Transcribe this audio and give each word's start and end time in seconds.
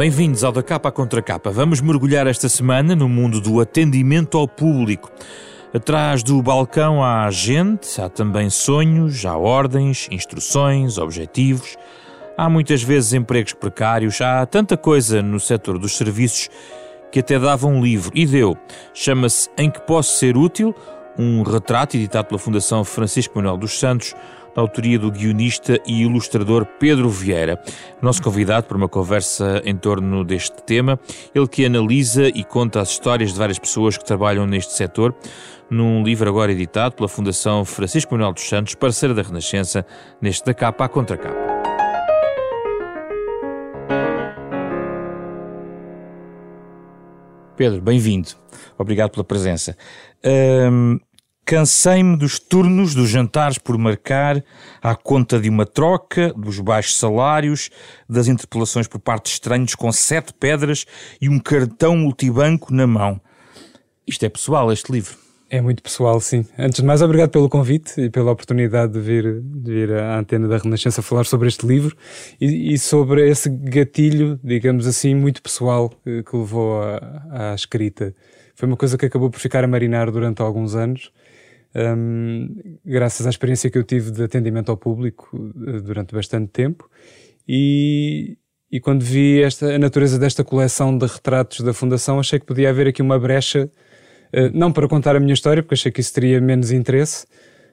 Bem-vindos 0.00 0.42
ao 0.44 0.50
Da 0.50 0.62
Capa 0.62 0.90
Contra 0.90 1.20
Capa. 1.20 1.50
Vamos 1.50 1.82
mergulhar 1.82 2.26
esta 2.26 2.48
semana 2.48 2.96
no 2.96 3.06
mundo 3.06 3.38
do 3.38 3.60
atendimento 3.60 4.38
ao 4.38 4.48
público. 4.48 5.10
Atrás 5.74 6.22
do 6.22 6.42
balcão 6.42 7.04
há 7.04 7.30
gente, 7.30 8.00
há 8.00 8.08
também 8.08 8.48
sonhos, 8.48 9.26
há 9.26 9.36
ordens, 9.36 10.08
instruções, 10.10 10.96
objetivos. 10.96 11.76
Há 12.34 12.48
muitas 12.48 12.82
vezes 12.82 13.12
empregos 13.12 13.52
precários, 13.52 14.22
há 14.22 14.46
tanta 14.46 14.74
coisa 14.74 15.20
no 15.20 15.38
setor 15.38 15.78
dos 15.78 15.94
serviços 15.98 16.48
que 17.12 17.20
até 17.20 17.38
dava 17.38 17.66
um 17.66 17.82
livro. 17.82 18.10
E 18.14 18.24
deu. 18.24 18.56
Chama-se 18.94 19.50
Em 19.58 19.70
que 19.70 19.82
Posso 19.82 20.16
Ser 20.16 20.34
Útil? 20.34 20.74
Um 21.18 21.42
retrato 21.42 21.98
editado 21.98 22.28
pela 22.28 22.38
Fundação 22.38 22.84
Francisco 22.84 23.36
Manuel 23.36 23.58
dos 23.58 23.78
Santos, 23.78 24.14
da 24.54 24.62
autoria 24.62 24.98
do 24.98 25.10
guionista 25.10 25.78
e 25.86 26.02
ilustrador 26.02 26.66
Pedro 26.78 27.08
Vieira. 27.08 27.62
Nosso 28.00 28.22
convidado 28.22 28.66
para 28.66 28.76
uma 28.76 28.88
conversa 28.88 29.62
em 29.64 29.76
torno 29.76 30.24
deste 30.24 30.62
tema, 30.62 30.98
ele 31.34 31.48
que 31.48 31.64
analisa 31.64 32.28
e 32.28 32.44
conta 32.44 32.80
as 32.80 32.90
histórias 32.90 33.32
de 33.32 33.38
várias 33.38 33.58
pessoas 33.58 33.96
que 33.96 34.04
trabalham 34.04 34.46
neste 34.46 34.72
setor, 34.72 35.14
num 35.68 36.02
livro 36.02 36.28
agora 36.28 36.52
editado 36.52 36.96
pela 36.96 37.08
Fundação 37.08 37.64
Francisco 37.64 38.12
Manuel 38.14 38.32
dos 38.32 38.48
Santos, 38.48 38.74
parceira 38.74 39.14
da 39.14 39.22
Renascença, 39.22 39.86
neste 40.20 40.44
da 40.44 40.52
capa 40.52 40.84
à 40.84 40.88
contra 40.88 41.16
capa. 41.16 41.50
Pedro, 47.60 47.82
bem-vindo. 47.82 48.30
Obrigado 48.78 49.10
pela 49.10 49.22
presença. 49.22 49.76
Um, 50.24 50.98
Cansei-me 51.50 52.16
dos 52.16 52.38
turnos, 52.38 52.94
dos 52.94 53.10
jantares 53.10 53.58
por 53.58 53.76
marcar, 53.76 54.40
à 54.80 54.94
conta 54.94 55.36
de 55.36 55.48
uma 55.48 55.66
troca, 55.66 56.32
dos 56.34 56.60
baixos 56.60 56.96
salários, 56.96 57.70
das 58.08 58.28
interpelações 58.28 58.86
por 58.86 59.00
parte 59.00 59.24
de 59.24 59.30
estranhos 59.30 59.74
com 59.74 59.90
sete 59.90 60.32
pedras 60.32 60.86
e 61.20 61.28
um 61.28 61.40
cartão 61.40 61.96
multibanco 61.96 62.72
na 62.72 62.86
mão. 62.86 63.20
Isto 64.06 64.26
é 64.26 64.28
pessoal, 64.28 64.70
este 64.70 64.92
livro. 64.92 65.16
É 65.50 65.60
muito 65.60 65.82
pessoal, 65.82 66.20
sim. 66.20 66.46
Antes 66.56 66.78
de 66.78 66.86
mais, 66.86 67.02
obrigado 67.02 67.30
pelo 67.30 67.48
convite 67.48 68.00
e 68.00 68.08
pela 68.08 68.30
oportunidade 68.30 68.92
de 68.92 69.00
vir, 69.00 69.40
de 69.42 69.72
vir 69.72 69.92
à 69.94 70.20
antena 70.20 70.46
da 70.46 70.56
Renascença 70.56 71.02
falar 71.02 71.24
sobre 71.24 71.48
este 71.48 71.66
livro 71.66 71.96
e, 72.40 72.74
e 72.74 72.78
sobre 72.78 73.28
esse 73.28 73.48
gatilho, 73.48 74.38
digamos 74.44 74.86
assim, 74.86 75.16
muito 75.16 75.42
pessoal 75.42 75.92
eh, 76.06 76.22
que 76.22 76.36
levou 76.36 76.80
à 77.28 77.52
escrita. 77.56 78.14
Foi 78.54 78.68
uma 78.68 78.76
coisa 78.76 78.96
que 78.96 79.06
acabou 79.06 79.28
por 79.28 79.40
ficar 79.40 79.64
a 79.64 79.66
marinar 79.66 80.12
durante 80.12 80.40
alguns 80.40 80.76
anos 80.76 81.10
um, 81.74 82.48
graças 82.84 83.26
à 83.26 83.30
experiência 83.30 83.70
que 83.70 83.78
eu 83.78 83.84
tive 83.84 84.10
de 84.10 84.22
atendimento 84.22 84.70
ao 84.70 84.76
público 84.76 85.28
uh, 85.36 85.80
durante 85.80 86.14
bastante 86.14 86.48
tempo. 86.50 86.88
E, 87.46 88.36
e 88.70 88.80
quando 88.80 89.02
vi 89.02 89.42
esta, 89.42 89.74
a 89.74 89.78
natureza 89.78 90.18
desta 90.18 90.42
coleção 90.42 90.96
de 90.96 91.06
retratos 91.06 91.60
da 91.60 91.72
Fundação, 91.72 92.18
achei 92.18 92.38
que 92.38 92.46
podia 92.46 92.70
haver 92.70 92.88
aqui 92.88 93.02
uma 93.02 93.18
brecha, 93.18 93.70
uh, 94.34 94.50
não 94.52 94.72
para 94.72 94.88
contar 94.88 95.14
a 95.14 95.20
minha 95.20 95.34
história, 95.34 95.62
porque 95.62 95.74
achei 95.74 95.92
que 95.92 96.00
isso 96.00 96.12
teria 96.12 96.40
menos 96.40 96.72
interesse, 96.72 97.26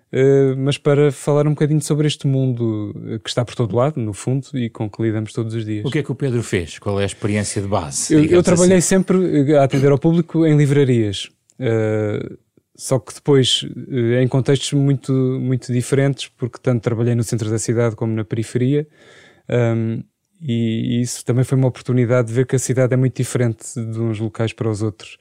Uh, 0.09 0.55
mas 0.57 0.77
para 0.77 1.11
falar 1.11 1.45
um 1.45 1.49
bocadinho 1.49 1.81
sobre 1.81 2.07
este 2.07 2.27
mundo 2.27 2.95
que 3.21 3.29
está 3.29 3.43
por 3.43 3.55
todo 3.55 3.75
lado, 3.75 3.99
no 3.99 4.13
fundo, 4.13 4.47
e 4.53 4.69
com 4.69 4.89
que 4.89 5.03
lidamos 5.03 5.33
todos 5.33 5.53
os 5.53 5.65
dias. 5.65 5.83
O 5.83 5.91
que 5.91 5.99
é 5.99 6.03
que 6.03 6.09
o 6.09 6.15
Pedro 6.15 6.41
fez? 6.41 6.79
Qual 6.79 6.97
é 6.97 7.03
a 7.03 7.05
experiência 7.05 7.61
de 7.61 7.67
base? 7.67 8.13
Eu, 8.13 8.23
eu 8.23 8.41
trabalhei 8.41 8.77
assim? 8.77 8.87
sempre 8.87 9.53
a 9.57 9.65
atender 9.65 9.91
ao 9.91 9.99
público 9.99 10.45
em 10.45 10.55
livrarias. 10.55 11.29
Só 12.77 12.99
que 12.99 13.11
depois 13.11 13.65
eh, 13.91 14.21
em 14.21 14.27
contextos 14.27 14.71
muito, 14.73 15.11
muito 15.11 15.73
diferentes, 15.73 16.27
porque 16.37 16.59
tanto 16.61 16.83
trabalhei 16.83 17.15
no 17.15 17.23
centro 17.23 17.49
da 17.49 17.57
cidade 17.57 17.95
como 17.95 18.13
na 18.13 18.23
periferia, 18.23 18.87
um, 19.49 20.03
e 20.39 21.01
isso 21.01 21.25
também 21.25 21.43
foi 21.43 21.57
uma 21.57 21.67
oportunidade 21.67 22.27
de 22.27 22.33
ver 22.35 22.45
que 22.45 22.55
a 22.55 22.59
cidade 22.59 22.93
é 22.93 22.97
muito 22.97 23.17
diferente 23.17 23.73
de 23.73 23.99
uns 23.99 24.19
locais 24.19 24.53
para 24.53 24.69
os 24.69 24.83
outros. 24.83 25.17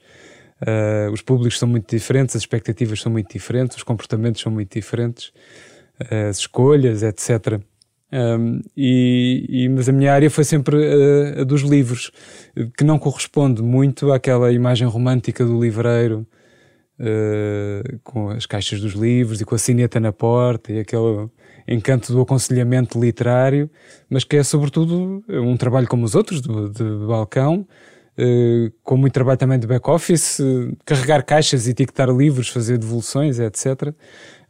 Uh, 0.61 1.11
os 1.11 1.23
públicos 1.23 1.57
são 1.57 1.67
muito 1.67 1.89
diferentes, 1.89 2.35
as 2.35 2.43
expectativas 2.43 3.01
são 3.01 3.11
muito 3.11 3.33
diferentes, 3.33 3.77
os 3.77 3.83
comportamentos 3.83 4.41
são 4.41 4.51
muito 4.51 4.73
diferentes, 4.73 5.29
uh, 5.99 6.29
as 6.29 6.37
escolhas, 6.37 7.01
etc. 7.01 7.59
Um, 8.11 8.61
e, 8.75 9.45
e, 9.49 9.69
mas 9.69 9.89
a 9.89 9.91
minha 9.91 10.13
área 10.13 10.29
foi 10.29 10.43
sempre 10.43 10.77
a, 10.77 11.41
a, 11.41 11.43
dos 11.43 11.61
livros, 11.61 12.11
que 12.77 12.83
não 12.83 12.99
corresponde 12.99 13.63
muito 13.63 14.11
àquela 14.11 14.51
imagem 14.51 14.87
romântica 14.87 15.43
do 15.43 15.59
livreiro 15.59 16.25
uh, 16.99 17.99
com 18.03 18.29
as 18.29 18.45
caixas 18.45 18.81
dos 18.81 18.93
livros 18.93 19.41
e 19.41 19.45
com 19.45 19.55
a 19.55 19.57
cineta 19.57 19.99
na 19.99 20.11
porta 20.11 20.71
e 20.71 20.79
aquele 20.79 21.29
encanto 21.67 22.13
do 22.13 22.21
aconselhamento 22.21 22.99
literário, 22.99 23.69
mas 24.09 24.23
que 24.23 24.37
é 24.37 24.43
sobretudo 24.43 25.23
um 25.27 25.57
trabalho 25.57 25.87
como 25.87 26.05
os 26.05 26.15
outros, 26.15 26.41
de, 26.41 26.69
de 26.69 27.05
balcão, 27.05 27.67
uh, 28.17 28.71
com 28.83 28.97
muito 28.97 29.13
trabalho 29.13 29.37
também 29.37 29.59
de 29.59 29.67
back-office, 29.67 30.39
uh, 30.39 30.75
carregar 30.85 31.23
caixas, 31.23 31.67
etiquetar 31.67 32.09
livros, 32.09 32.49
fazer 32.49 32.77
devoluções, 32.77 33.39
etc. 33.39 33.93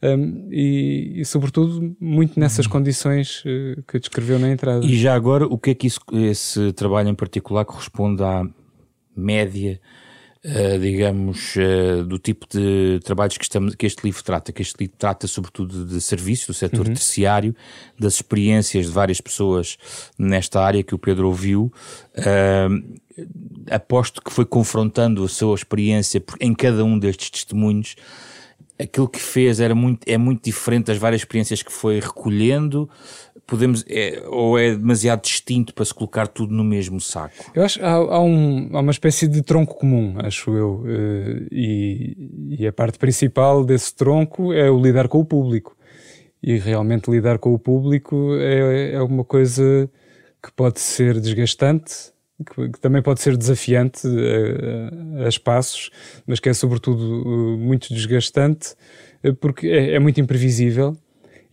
Um, 0.01 0.47
e, 0.51 1.21
e, 1.21 1.25
sobretudo, 1.25 1.95
muito 1.99 2.39
nessas 2.39 2.65
uhum. 2.65 2.71
condições 2.71 3.43
uh, 3.45 3.81
que 3.87 3.99
descreveu 3.99 4.37
na 4.37 4.49
entrada. 4.49 4.85
E 4.85 4.95
já 4.97 5.15
agora, 5.15 5.45
o 5.45 5.57
que 5.57 5.71
é 5.71 5.75
que 5.75 5.87
isso, 5.87 5.99
esse 6.13 6.71
trabalho 6.73 7.09
em 7.09 7.15
particular 7.15 7.65
corresponde 7.65 8.23
à 8.23 8.43
média 9.15 9.81
Uh, 10.45 10.79
digamos, 10.79 11.55
uh, 11.55 12.03
do 12.03 12.17
tipo 12.17 12.45
de 12.47 12.99
trabalhos 13.03 13.37
que, 13.37 13.43
estamos, 13.43 13.75
que 13.75 13.85
este 13.85 14.03
livro 14.03 14.23
trata, 14.23 14.51
que 14.51 14.61
este 14.61 14.75
livro 14.79 14.95
trata 14.97 15.27
sobretudo 15.27 15.83
de 15.85 15.99
serviços 15.99 16.47
do 16.47 16.53
setor 16.53 16.87
uhum. 16.87 16.93
terciário, 16.93 17.55
das 17.99 18.13
experiências 18.13 18.85
de 18.85 18.91
várias 18.91 19.19
pessoas 19.19 19.77
nesta 20.17 20.61
área 20.61 20.83
que 20.83 20.95
o 20.95 20.99
Pedro 20.99 21.27
ouviu. 21.27 21.71
Uh, 22.15 22.97
aposto 23.69 24.21
que 24.21 24.31
foi 24.31 24.45
confrontando 24.45 25.23
a 25.23 25.27
sua 25.27 25.55
experiência 25.55 26.23
em 26.39 26.53
cada 26.53 26.85
um 26.85 26.97
destes 26.97 27.31
testemunhos 27.31 27.95
aquilo 28.79 29.07
que 29.07 29.19
fez 29.19 29.59
era 29.59 29.73
muito, 29.73 30.07
é 30.07 30.17
muito 30.17 30.43
diferente 30.43 30.85
das 30.85 30.97
várias 30.97 31.21
experiências 31.21 31.63
que 31.63 31.71
foi 31.71 31.99
recolhendo, 31.99 32.89
podemos, 33.47 33.83
é, 33.89 34.21
ou 34.27 34.59
é 34.59 34.75
demasiado 34.75 35.21
distinto 35.21 35.73
para 35.73 35.85
se 35.85 35.93
colocar 35.93 36.27
tudo 36.27 36.53
no 36.53 36.63
mesmo 36.63 36.99
saco? 36.99 37.51
Eu 37.55 37.63
acho 37.63 37.79
que 37.79 37.85
há, 37.85 37.93
há, 37.93 38.21
um, 38.21 38.69
há 38.73 38.81
uma 38.81 38.91
espécie 38.91 39.27
de 39.27 39.41
tronco 39.41 39.75
comum, 39.75 40.15
acho 40.17 40.51
eu, 40.51 40.83
eh, 40.85 41.47
e, 41.49 42.57
e 42.59 42.67
a 42.67 42.73
parte 42.73 42.99
principal 42.99 43.63
desse 43.63 43.95
tronco 43.95 44.51
é 44.51 44.69
o 44.69 44.79
lidar 44.79 45.07
com 45.07 45.19
o 45.19 45.25
público. 45.25 45.75
E 46.43 46.57
realmente 46.57 47.09
lidar 47.09 47.39
com 47.39 47.53
o 47.53 47.57
público 47.57 48.35
é, 48.35 48.93
é 48.93 49.01
uma 49.01 49.23
coisa 49.23 49.89
que 50.43 50.51
pode 50.51 50.79
ser 50.79 51.19
desgastante, 51.19 52.11
que, 52.45 52.69
que, 52.69 52.79
também 52.79 53.01
pode 53.01 53.21
ser 53.21 53.35
desafiante 53.35 54.07
a, 54.07 55.25
a, 55.25 55.29
espaços, 55.29 55.89
mas 56.25 56.39
que 56.39 56.49
é 56.49 56.53
sobretudo 56.53 57.23
uh, 57.23 57.57
muito 57.57 57.93
desgastante 57.93 58.75
uh, 59.23 59.33
porque 59.35 59.67
é, 59.67 59.93
é, 59.93 59.99
muito 59.99 60.21
imprevisível. 60.21 60.95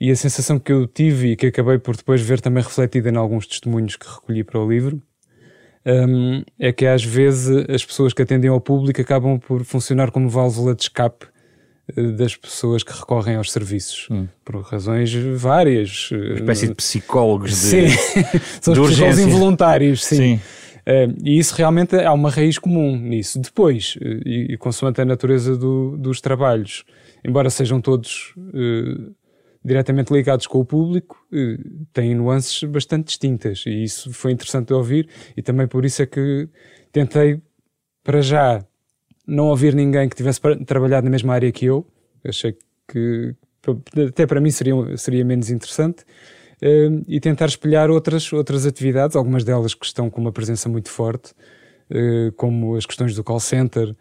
E 0.00 0.10
a 0.10 0.16
sensação 0.16 0.58
que 0.58 0.72
eu 0.72 0.86
tive 0.86 1.32
e 1.32 1.36
que 1.36 1.46
acabei 1.46 1.78
por 1.78 1.96
depois 1.96 2.20
ver 2.20 2.40
também 2.40 2.62
refletida 2.62 3.10
em 3.10 3.16
alguns 3.16 3.46
testemunhos 3.46 3.96
que 3.96 4.06
recolhi 4.06 4.42
para 4.42 4.60
o 4.60 4.70
livro 4.70 5.00
um, 5.86 6.42
é 6.58 6.72
que 6.72 6.86
às 6.86 7.04
vezes 7.04 7.68
as 7.68 7.84
pessoas 7.84 8.12
que 8.14 8.22
atendem 8.22 8.50
ao 8.50 8.60
público 8.60 9.00
acabam 9.00 9.38
por 9.38 9.64
funcionar 9.64 10.10
como 10.10 10.28
válvula 10.28 10.74
de 10.74 10.82
escape 10.82 11.26
uh, 11.96 12.12
das 12.12 12.34
pessoas 12.34 12.82
que 12.82 12.92
recorrem 12.92 13.36
aos 13.36 13.52
serviços, 13.52 14.08
hum. 14.10 14.26
por 14.44 14.62
razões 14.62 15.12
várias. 15.36 16.10
Uma 16.10 16.34
espécie 16.36 16.68
de 16.68 16.74
psicólogos 16.74 17.50
de, 17.50 17.56
sim. 17.56 17.88
São 18.62 18.72
os 18.72 18.90
psicólogos 18.90 19.18
involuntários, 19.18 20.04
sim. 20.04 20.16
sim. 20.16 20.40
Uh, 20.86 21.14
e 21.22 21.38
isso 21.38 21.54
realmente 21.54 21.96
há 21.96 22.12
uma 22.12 22.30
raiz 22.30 22.58
comum 22.58 22.96
nisso. 22.96 23.38
Depois, 23.38 23.98
e, 24.24 24.52
e 24.52 24.56
consoante 24.56 25.00
a 25.00 25.04
natureza 25.04 25.56
do, 25.56 25.96
dos 25.98 26.20
trabalhos, 26.20 26.84
embora 27.22 27.50
sejam 27.50 27.80
todos 27.80 28.34
uh, 28.38 29.14
diretamente 29.64 30.12
ligados 30.12 30.46
com 30.46 30.58
o 30.58 30.64
público, 30.64 31.16
têm 31.92 32.14
nuances 32.14 32.62
bastante 32.64 33.06
distintas. 33.06 33.64
E 33.66 33.82
isso 33.84 34.12
foi 34.12 34.32
interessante 34.32 34.68
de 34.68 34.74
ouvir, 34.74 35.08
e 35.36 35.42
também 35.42 35.66
por 35.66 35.84
isso 35.84 36.02
é 36.02 36.06
que 36.06 36.48
tentei, 36.92 37.40
para 38.02 38.20
já, 38.20 38.62
não 39.26 39.46
ouvir 39.46 39.74
ninguém 39.74 40.08
que 40.08 40.16
tivesse 40.16 40.40
trabalhado 40.66 41.04
na 41.04 41.10
mesma 41.10 41.34
área 41.34 41.50
que 41.50 41.64
eu. 41.64 41.86
Achei 42.24 42.56
que 42.86 43.34
até 44.08 44.26
para 44.26 44.40
mim 44.40 44.50
seria, 44.50 44.74
seria 44.96 45.24
menos 45.24 45.50
interessante 45.50 46.02
uh, 46.62 47.04
e 47.08 47.18
tentar 47.20 47.46
espelhar 47.46 47.90
outras, 47.90 48.30
outras 48.32 48.66
atividades, 48.66 49.16
algumas 49.16 49.44
delas 49.44 49.74
que 49.74 49.86
estão 49.86 50.10
com 50.10 50.20
uma 50.20 50.32
presença 50.32 50.68
muito 50.68 50.90
forte, 50.90 51.32
uh, 51.90 52.32
como 52.36 52.76
as 52.76 52.84
questões 52.84 53.14
do 53.14 53.24
call 53.24 53.40
center, 53.40 53.94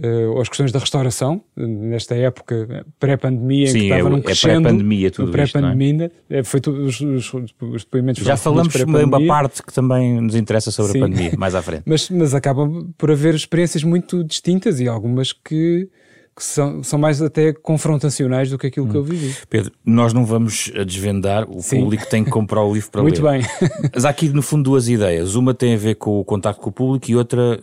Uh, 0.00 0.30
ou 0.30 0.40
as 0.40 0.48
questões 0.48 0.72
da 0.72 0.78
restauração, 0.78 1.44
nesta 1.54 2.14
época 2.14 2.86
pré-pandemia, 2.98 3.68
em 3.68 3.72
que 3.72 3.78
estava 3.80 4.08
é, 4.08 4.10
num 4.10 4.22
crescendo. 4.22 4.52
É 4.52 4.60
pré-pandemia 4.62 5.10
tudo 5.10 5.30
pré-pandemia, 5.30 6.12
é? 6.30 6.42
foi 6.42 6.62
tudo, 6.62 6.84
os, 6.86 6.98
os, 6.98 7.34
os 7.34 7.84
depoimentos 7.84 8.24
Já 8.24 8.38
falamos 8.38 8.72
de 8.72 8.84
uma 8.84 9.26
parte 9.26 9.62
que 9.62 9.70
também 9.70 10.18
nos 10.18 10.34
interessa 10.34 10.70
sobre 10.70 10.92
Sim. 10.92 10.98
a 10.98 11.02
pandemia, 11.02 11.32
mais 11.36 11.54
à 11.54 11.60
frente. 11.62 11.82
mas, 11.84 12.08
mas 12.08 12.34
acabam 12.34 12.90
por 12.96 13.10
haver 13.10 13.34
experiências 13.34 13.84
muito 13.84 14.24
distintas 14.24 14.80
e 14.80 14.88
algumas 14.88 15.34
que, 15.34 15.90
que 16.34 16.42
são, 16.42 16.82
são 16.82 16.98
mais 16.98 17.20
até 17.20 17.52
confrontacionais 17.52 18.48
do 18.48 18.56
que 18.56 18.68
aquilo 18.68 18.86
hum. 18.86 18.90
que 18.90 18.96
eu 18.96 19.04
vivi. 19.04 19.36
Pedro, 19.50 19.72
nós 19.84 20.14
não 20.14 20.24
vamos 20.24 20.72
desvendar, 20.86 21.46
o 21.50 21.60
Sim. 21.60 21.80
público 21.80 22.08
tem 22.08 22.24
que 22.24 22.30
comprar 22.30 22.64
o 22.64 22.72
livro 22.72 22.90
para 22.90 23.02
Muito 23.04 23.22
ler. 23.22 23.40
Muito 23.40 23.60
bem. 23.60 23.90
Mas 23.94 24.06
há 24.06 24.08
aqui 24.08 24.30
no 24.30 24.40
fundo 24.40 24.62
duas 24.62 24.88
ideias. 24.88 25.34
Uma 25.34 25.52
tem 25.52 25.74
a 25.74 25.78
ver 25.78 25.96
com 25.96 26.18
o 26.18 26.24
contacto 26.24 26.62
com 26.62 26.70
o 26.70 26.72
público 26.72 27.10
e 27.10 27.14
outra 27.14 27.60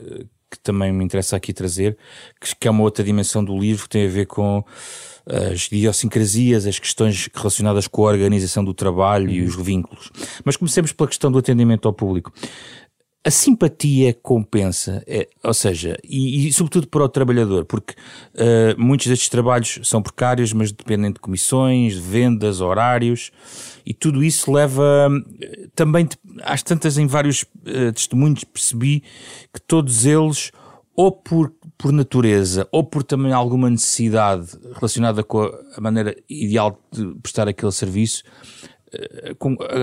que 0.50 0.60
também 0.60 0.92
me 0.92 1.04
interessa 1.04 1.36
aqui 1.36 1.54
trazer, 1.54 1.98
que 2.60 2.68
é 2.68 2.72
uma 2.72 2.84
outra 2.84 3.04
dimensão 3.04 3.44
do 3.44 3.57
livro, 3.57 3.84
que 3.84 3.90
tem 3.90 4.06
a 4.06 4.10
ver 4.10 4.25
com 4.25 4.63
as 5.25 5.68
idiosincrasias, 5.72 6.66
as 6.66 6.80
questões 6.80 7.30
relacionadas 7.34 7.88
com 7.88 8.07
a 8.07 8.12
organização 8.12 8.63
do 8.63 8.74
trabalho 8.74 9.28
uhum. 9.28 9.34
e 9.34 9.42
os 9.44 9.56
vínculos. 9.56 10.10
Mas 10.44 10.57
comecemos 10.57 10.92
pela 10.92 11.07
questão 11.07 11.31
do 11.31 11.38
atendimento 11.38 11.88
ao 11.88 11.94
público. 11.94 12.34
A 13.21 13.30
simpatia 13.30 14.13
compensa, 14.13 15.04
é, 15.06 15.27
ou 15.44 15.54
seja, 15.54 15.98
e, 16.04 16.48
e, 16.48 16.54
sobretudo 16.54 16.88
para 16.88 17.04
o 17.04 17.10
trabalhador, 17.10 17.66
porque 17.66 17.94
uh, 17.94 18.81
muitos 18.81 19.07
destes 19.07 19.27
trabalhos 19.27 19.81
são 19.83 20.01
precários, 20.01 20.54
mas 20.54 20.71
dependem 20.71 21.12
de 21.12 21.19
comissões, 21.19 21.95
de 21.95 22.00
vendas, 22.00 22.62
horários, 22.62 23.30
e 23.86 23.94
tudo 23.94 24.24
isso 24.24 24.50
leva 24.50 25.10
também, 25.75 26.07
às 26.44 26.63
tantas, 26.63 26.98
em 26.98 27.07
vários 27.07 27.44
uh, 27.44 27.92
testemunhos, 27.94 28.45
percebi 28.45 29.04
que 29.54 29.62
todos 29.68 30.06
eles 30.06 30.51
ou 30.95 31.12
por, 31.12 31.54
por 31.77 31.92
natureza, 31.92 32.68
ou 32.72 32.86
por 32.86 33.04
também 33.04 33.33
alguma 33.33 33.69
necessidade 33.69 34.48
relacionada 34.75 35.24
com 35.24 35.42
a, 35.44 35.51
a 35.77 35.81
maneira 35.81 36.15
ideal 36.30 36.81
de 36.92 37.15
prestar 37.22 37.50
aquele 37.50 37.72
serviço, 37.72 38.24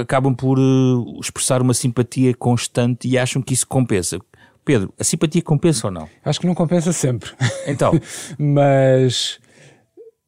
acabam 0.01 0.35
por 0.35 0.59
uh, 0.59 1.21
expressar 1.21 1.63
uma 1.63 1.75
simpatia 1.75 2.35
constante 2.35 3.09
e 3.09 3.17
acham 3.17 3.41
que 3.41 3.55
isso 3.55 3.67
compensa. 3.67 4.19
Pedro, 4.65 4.93
a 4.99 5.05
simpatia 5.05 5.43
compensa 5.43 5.87
ou 5.87 5.93
não? 5.93 6.09
Acho 6.25 6.41
que 6.41 6.47
não 6.47 6.55
compensa 6.55 6.93
sempre. 6.93 7.31
Então. 7.67 7.93
mas, 8.37 9.39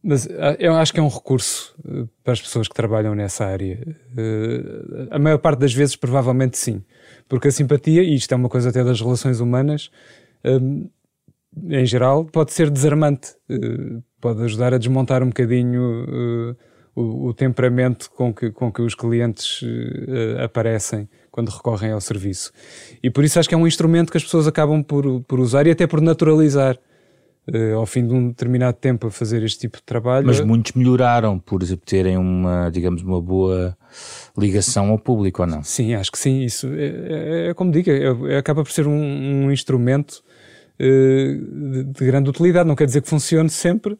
mas 0.02 0.28
ah, 0.30 0.56
eu 0.60 0.74
acho 0.74 0.92
que 0.92 1.00
é 1.00 1.02
um 1.02 1.08
recurso 1.08 1.74
eh, 1.84 2.04
para 2.22 2.34
as 2.34 2.40
pessoas 2.40 2.68
que 2.68 2.74
trabalham 2.74 3.16
nessa 3.16 3.44
área. 3.44 3.80
A 5.10 5.18
maior 5.18 5.38
parte 5.38 5.58
das 5.58 5.74
vezes, 5.74 5.96
provavelmente 5.96 6.56
sim. 6.56 6.84
Porque 7.28 7.48
a 7.48 7.50
simpatia, 7.50 8.02
e 8.02 8.14
isto 8.14 8.32
é 8.32 8.36
uma 8.36 8.48
coisa 8.48 8.68
até 8.68 8.84
das 8.84 9.00
relações 9.00 9.40
humanas, 9.40 9.90
um, 10.44 10.88
em 11.68 11.84
geral, 11.84 12.24
pode 12.24 12.52
ser 12.52 12.70
desarmante, 12.70 13.34
pode 14.20 14.40
ajudar 14.44 14.72
a 14.72 14.78
desmontar 14.78 15.20
um 15.20 15.28
bocadinho 15.28 16.56
o, 17.00 17.28
o, 17.28 17.34
temperamento 17.34 18.10
com 18.10 18.32
que, 18.32 18.50
com 18.50 18.72
que 18.72 18.82
os 18.82 18.94
clientes 18.94 19.62
uh, 19.62 20.42
aparecem 20.42 21.08
quando 21.30 21.48
recorrem 21.50 21.92
ao 21.92 22.00
serviço. 22.00 22.52
E 23.02 23.10
por 23.10 23.24
isso 23.24 23.38
acho 23.38 23.48
que 23.48 23.54
é 23.54 23.58
um 23.58 23.66
instrumento 23.66 24.10
que 24.10 24.16
as 24.16 24.24
pessoas 24.24 24.46
acabam 24.46 24.82
por, 24.82 25.20
por 25.22 25.38
usar 25.38 25.66
e 25.66 25.70
até 25.70 25.86
por 25.86 26.00
naturalizar. 26.00 26.76
ao 27.76 27.86
fim 27.86 28.06
de 28.06 28.12
um 28.12 28.28
determinado 28.28 28.76
tempo 28.76 29.06
a 29.06 29.10
fazer 29.10 29.42
este 29.42 29.60
tipo 29.60 29.78
de 29.78 29.84
trabalho. 29.84 30.26
Mas 30.26 30.40
muitos 30.40 30.72
melhoraram 30.72 31.38
por 31.38 31.62
terem 31.84 32.16
uma, 32.18 32.70
digamos, 32.70 33.02
uma 33.02 33.22
boa 33.22 33.76
ligação 34.36 34.90
ao 34.90 34.98
público, 34.98 35.42
ou 35.42 35.48
não? 35.48 35.62
Sim, 35.62 35.94
acho 35.94 36.10
que 36.10 36.18
sim. 36.18 36.42
Isso 36.42 36.66
é, 36.66 36.86
é, 36.86 37.50
é 37.50 37.54
como 37.54 37.70
digo, 37.70 37.90
é, 37.90 38.34
é, 38.34 38.38
acaba 38.38 38.62
por 38.64 38.72
ser 38.72 38.86
um, 38.86 39.44
um 39.44 39.52
instrumento 39.52 40.22
eh, 40.78 41.34
de, 41.34 41.84
de 41.84 42.06
grande 42.06 42.30
utilidade. 42.30 42.68
Não 42.68 42.76
quer 42.76 42.86
dizer 42.86 43.02
que 43.02 43.08
funcione 43.08 43.50
sempre, 43.50 43.98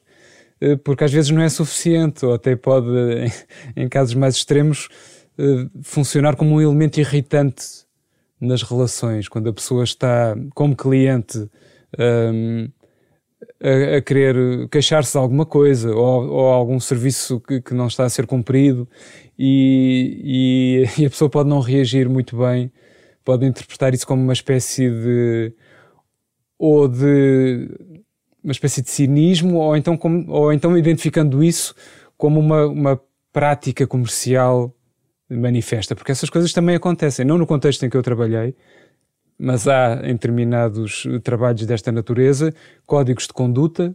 porque 0.84 1.04
às 1.04 1.12
vezes 1.12 1.30
não 1.30 1.42
é 1.42 1.48
suficiente, 1.48 2.24
ou 2.24 2.34
até 2.34 2.56
pode, 2.56 2.88
em 3.76 3.88
casos 3.88 4.14
mais 4.14 4.36
extremos, 4.36 4.88
eh, 5.38 5.68
funcionar 5.82 6.34
como 6.36 6.56
um 6.56 6.60
elemento 6.60 6.98
irritante 6.98 7.64
nas 8.40 8.62
relações, 8.62 9.28
quando 9.28 9.48
a 9.48 9.52
pessoa 9.52 9.84
está 9.84 10.36
como 10.54 10.76
cliente 10.76 11.48
um, 11.98 12.68
a, 13.62 13.96
a, 13.96 14.02
querer 14.02 14.68
queixar-se 14.68 15.12
de 15.12 15.18
alguma 15.18 15.46
coisa 15.46 15.94
ou, 15.94 16.28
ou 16.28 16.46
algum 16.48 16.78
serviço 16.80 17.40
que, 17.40 17.60
que, 17.60 17.74
não 17.74 17.86
está 17.86 18.04
a 18.04 18.08
ser 18.08 18.26
cumprido 18.26 18.88
e, 19.38 20.84
e, 20.96 21.02
e, 21.02 21.06
a 21.06 21.10
pessoa 21.10 21.30
pode 21.30 21.48
não 21.48 21.60
reagir 21.60 22.08
muito 22.08 22.36
bem, 22.36 22.72
pode 23.24 23.46
interpretar 23.46 23.94
isso 23.94 24.06
como 24.06 24.22
uma 24.22 24.32
espécie 24.32 24.90
de 24.90 25.52
ou 26.58 26.88
de 26.88 27.68
uma 28.42 28.52
espécie 28.52 28.82
de 28.82 28.90
cinismo, 28.90 29.56
ou 29.58 29.76
então, 29.76 29.96
como, 29.96 30.30
ou 30.30 30.52
então 30.52 30.76
identificando 30.76 31.42
isso 31.42 31.74
como 32.16 32.40
uma, 32.40 32.66
uma 32.66 33.00
prática 33.32 33.86
comercial 33.86 34.74
manifesta, 35.30 35.94
porque 35.94 36.12
essas 36.12 36.30
coisas 36.30 36.52
também 36.52 36.74
acontecem, 36.74 37.24
não 37.24 37.36
no 37.36 37.46
contexto 37.46 37.84
em 37.84 37.90
que 37.90 37.96
eu 37.96 38.02
trabalhei, 38.02 38.54
mas 39.38 39.68
há 39.68 40.00
em 40.04 40.14
determinados 40.14 41.06
trabalhos 41.22 41.64
desta 41.64 41.92
natureza 41.92 42.52
códigos 42.86 43.26
de 43.26 43.32
conduta 43.32 43.94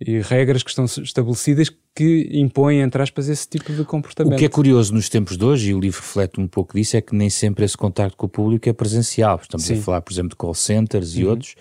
e 0.00 0.20
regras 0.20 0.62
que 0.62 0.70
estão 0.70 0.84
estabelecidas 0.84 1.68
que 1.98 2.28
impõem, 2.32 2.80
entre 2.80 3.02
aspas, 3.02 3.28
esse 3.28 3.48
tipo 3.48 3.72
de 3.72 3.82
comportamento. 3.84 4.32
O 4.32 4.38
que 4.38 4.44
é 4.44 4.48
curioso 4.48 4.94
nos 4.94 5.08
tempos 5.08 5.36
de 5.36 5.44
hoje, 5.44 5.70
e 5.70 5.74
o 5.74 5.80
livro 5.80 6.00
reflete 6.00 6.40
um 6.40 6.46
pouco 6.46 6.78
disso, 6.78 6.96
é 6.96 7.00
que 7.00 7.12
nem 7.12 7.28
sempre 7.28 7.64
esse 7.64 7.76
contacto 7.76 8.16
com 8.16 8.26
o 8.26 8.28
público 8.28 8.68
é 8.68 8.72
presencial. 8.72 9.40
Estamos 9.42 9.66
Sim. 9.66 9.80
a 9.80 9.82
falar, 9.82 10.00
por 10.02 10.12
exemplo, 10.12 10.28
de 10.28 10.36
call 10.36 10.54
centers 10.54 11.16
e 11.16 11.24
uhum. 11.24 11.30
outros. 11.30 11.56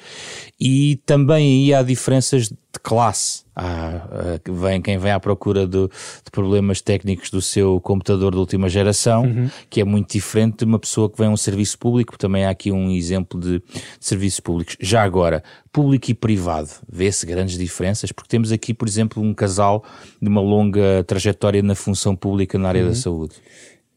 E 0.60 1.02
também 1.08 1.64
aí 1.66 1.74
há 1.74 1.82
diferenças 1.82 2.54
de 2.78 2.80
classe. 2.82 3.44
Há, 3.56 4.38
vem, 4.48 4.80
quem 4.82 5.00
vem 5.00 5.12
à 5.12 5.20
procura 5.20 5.66
de, 5.66 5.88
de, 5.88 6.32
problemas 6.32 6.80
técnicos 6.80 7.32
do 7.32 7.42
seu 7.42 7.82
computador 7.82 8.32
de 8.32 8.38
última 8.38 8.70
geração, 8.70 9.24
uhum. 9.24 9.50
que 9.68 9.82
é 9.82 9.84
muito 9.84 10.12
diferente 10.12 10.60
de 10.60 10.66
uma 10.66 10.78
pessoa 10.78 11.10
que 11.10 11.18
vem 11.18 11.28
a 11.28 11.32
um 11.32 11.38
serviço 11.38 11.78
público. 11.80 12.18
Também 12.18 12.46
há 12.46 12.52
aqui 12.52 12.72
um 12.72 12.92
exemplo 12.92 13.40
de, 13.40 13.60
de 13.60 13.82
serviços 14.00 14.40
públicos. 14.40 14.78
Já 14.80 15.02
agora, 15.02 15.44
público 15.74 16.12
e 16.12 16.14
privado, 16.14 16.70
vê-se 16.88 17.26
grandes 17.26 17.58
diferenças, 17.58 18.12
porque 18.12 18.30
temos 18.30 18.52
aqui, 18.52 18.74
por 18.74 18.88
exemplo, 18.88 19.24
um 19.24 19.34
casal 19.34 19.84
de 20.22 20.30
uma 20.30 20.42
longa 20.42 21.04
trajetória 21.06 21.64
na 21.64 21.74
função 21.74 22.16
pública 22.16 22.60
na 22.60 22.70
área 22.70 22.84
uhum. 22.84 22.90
da 22.90 22.96
saúde? 22.96 23.36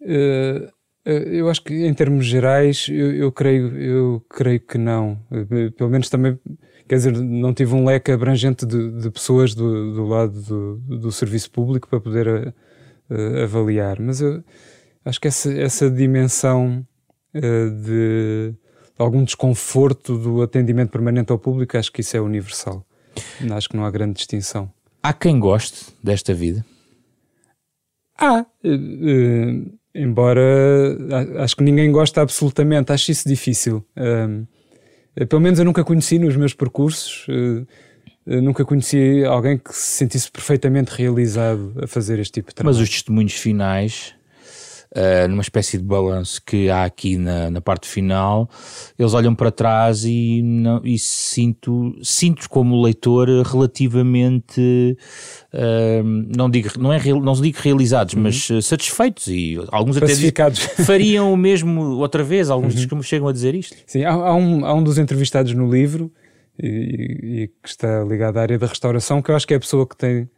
Uh, 0.01 0.71
eu 1.05 1.49
acho 1.49 1.63
que 1.63 1.87
em 1.87 1.93
termos 1.93 2.25
gerais, 2.27 2.87
eu, 2.89 3.13
eu, 3.13 3.33
creio, 3.33 3.77
eu 3.77 4.25
creio 4.29 4.61
que 4.61 4.79
não. 4.79 5.19
Pelo 5.77 5.91
menos 5.91 6.09
também, 6.09 6.39
quer 6.91 6.97
dizer, 6.97 7.13
não 7.13 7.55
tive 7.55 7.73
um 7.73 7.85
leque 7.85 8.11
abrangente 8.11 8.67
de, 8.67 8.91
de 8.91 9.11
pessoas 9.13 9.55
do, 9.55 9.95
do 9.95 10.05
lado 10.07 10.43
do, 10.43 10.77
do, 10.99 11.13
serviço 11.13 11.49
público 11.49 11.89
para 11.89 12.01
poder 12.01 12.53
uh, 13.09 13.45
avaliar. 13.45 14.01
Mas 14.01 14.21
eu 14.21 14.43
acho 15.05 15.21
que 15.21 15.29
essa, 15.29 15.53
essa 15.53 15.89
dimensão 15.89 16.85
de 17.33 18.53
algum 18.99 19.23
desconforto 19.23 20.19
do 20.19 20.43
atendimento 20.43 20.91
permanente 20.91 21.31
ao 21.31 21.39
público, 21.39 21.77
acho 21.77 21.93
que 21.93 22.01
isso 22.01 22.17
é 22.17 22.21
universal. 22.21 22.85
Acho 23.53 23.69
que 23.69 23.77
não 23.77 23.85
há 23.85 23.91
grande 23.93 24.15
distinção. 24.15 24.69
Há 25.01 25.13
quem 25.13 25.39
goste 25.39 25.95
desta 26.03 26.35
vida? 26.35 26.67
Há. 28.19 28.45
Uh, 28.65 29.79
embora 29.95 30.43
acho 31.39 31.55
que 31.55 31.63
ninguém 31.63 31.93
gosta 31.93 32.21
absolutamente, 32.21 32.91
acho 32.91 33.13
isso 33.13 33.29
difícil. 33.29 33.87
Uh, 33.97 34.45
pelo 35.29 35.41
menos 35.41 35.59
eu 35.59 35.65
nunca 35.65 35.85
conheci 35.85 36.19
nos 36.19 36.37
meus 36.37 36.55
percursos, 36.55 37.27
uh, 37.29 37.67
nunca 38.27 38.65
conheci 38.65 39.25
alguém 39.25 39.59
que 39.59 39.75
se 39.75 39.99
sentisse 39.99 40.31
perfeitamente 40.31 40.91
realizado 40.91 41.75
a 41.83 41.87
fazer 41.87 42.19
este 42.19 42.35
tipo 42.35 42.51
de 42.51 42.55
trabalho. 42.55 42.77
Mas 42.77 42.83
os 42.83 42.91
testemunhos 42.91 43.35
finais 43.35 44.15
uh, 44.97 45.29
numa 45.29 45.43
espécie 45.43 45.79
de 45.79 45.85
balanço 45.85 46.43
que 46.45 46.69
há 46.69 46.85
aqui 46.85 47.17
na, 47.17 47.51
na 47.51 47.61
parte 47.61 47.89
final, 47.89 48.49
eles 48.99 49.15
olham 49.15 49.35
para 49.35 49.51
trás 49.51 50.05
e, 50.05 50.43
não, 50.43 50.81
e 50.85 50.99
sinto, 50.99 51.97
sinto 52.03 52.49
como 52.49 52.81
leitor 52.81 53.29
relativamente, 53.47 54.97
uh, 55.55 56.03
não, 56.37 56.51
digo, 56.51 56.71
não, 56.79 56.93
é, 56.93 57.01
não 57.05 57.33
digo 57.35 57.59
realizados, 57.61 58.15
uhum. 58.15 58.23
mas 58.23 58.51
uh, 58.51 58.61
satisfeitos 58.61 59.29
e 59.29 59.59
alguns 59.69 59.97
até 59.97 60.07
fariam 60.85 61.33
o 61.33 61.37
mesmo 61.37 61.99
outra 61.99 62.23
vez, 62.23 62.51
alguns 62.51 62.75
uhum. 62.75 62.99
que 62.99 63.03
chegam 63.03 63.29
a 63.29 63.33
dizer 63.33 63.55
isto. 63.55 63.77
Sim, 63.87 64.05
há, 64.05 64.13
há, 64.13 64.35
um, 64.35 64.65
há 64.65 64.75
um 64.75 64.83
dos 64.83 64.99
entrevistados 64.99 65.53
no 65.55 65.71
livro 65.71 66.13
e, 66.59 67.43
e, 67.43 67.49
que 67.63 67.69
está 67.69 68.05
ligado 68.05 68.37
à 68.37 68.43
área 68.43 68.59
da 68.59 68.67
restauração, 68.67 69.23
que 69.23 69.31
eu 69.31 69.37
acho 69.37 69.47
que 69.47 69.55
é 69.55 69.57
a 69.57 69.61
pessoa 69.61 69.87
que 69.87 69.97
tem 69.97 70.29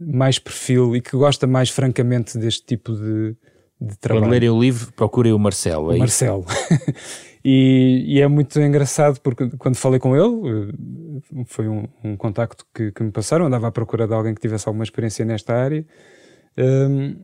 mais 0.00 0.38
perfil 0.38 0.94
e 0.94 1.00
que 1.00 1.16
gosta 1.16 1.46
mais 1.46 1.70
francamente 1.70 2.38
deste 2.38 2.64
tipo 2.64 2.94
de, 2.94 3.36
de 3.80 3.96
trabalho. 3.96 4.24
Quando 4.24 4.32
lerem 4.32 4.50
o 4.50 4.60
livro, 4.60 4.92
procurem 4.92 5.32
o 5.32 5.38
Marcelo. 5.38 5.92
É 5.92 5.96
o 5.96 5.98
Marcelo. 5.98 6.44
e, 7.44 8.04
e, 8.06 8.20
é 8.20 8.28
muito 8.28 8.60
engraçado 8.60 9.20
porque 9.20 9.50
quando 9.58 9.76
falei 9.76 10.00
com 10.00 10.16
ele, 10.16 10.72
eh, 11.32 11.42
foi 11.46 11.68
um, 11.68 11.86
um 12.02 12.16
contacto 12.16 12.64
que, 12.74 12.90
que, 12.92 13.02
me 13.02 13.10
passaram, 13.10 13.46
andava 13.46 13.68
à 13.68 13.72
procura 13.72 14.06
de 14.06 14.14
alguém 14.14 14.34
que 14.34 14.40
tivesse 14.40 14.68
alguma 14.68 14.84
experiência 14.84 15.24
nesta 15.24 15.54
área. 15.54 15.84
Um, 16.56 17.16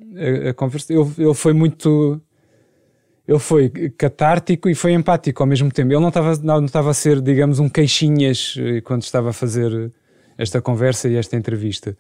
a, 0.47 0.51
a, 0.51 0.55
conversa, 0.55 0.93
ele, 0.93 1.11
ele 1.19 1.35
foi 1.35 1.53
muito 1.53 2.21
ele 3.27 3.39
foi 3.39 3.71
catártico 3.97 4.69
e 4.69 4.75
foi 4.75 4.93
empático 4.93 5.43
ao 5.43 5.47
mesmo 5.47 5.73
tempo. 5.73 5.93
Ele 5.93 6.01
não 6.01 6.09
estava, 6.09 6.37
não 6.37 6.65
estava 6.65 6.91
a 6.91 6.95
ser, 6.95 7.23
digamos, 7.23 7.59
um 7.59 7.69
queixinhas 7.69 8.55
eh, 8.59 8.83
quando 8.83 9.03
estava 9.03 9.31
a 9.31 9.33
fazer 9.33 9.91
esta 10.37 10.61
conversa 10.61 11.09
e 11.09 11.17
esta 11.17 11.37
entrevista. 11.37 11.97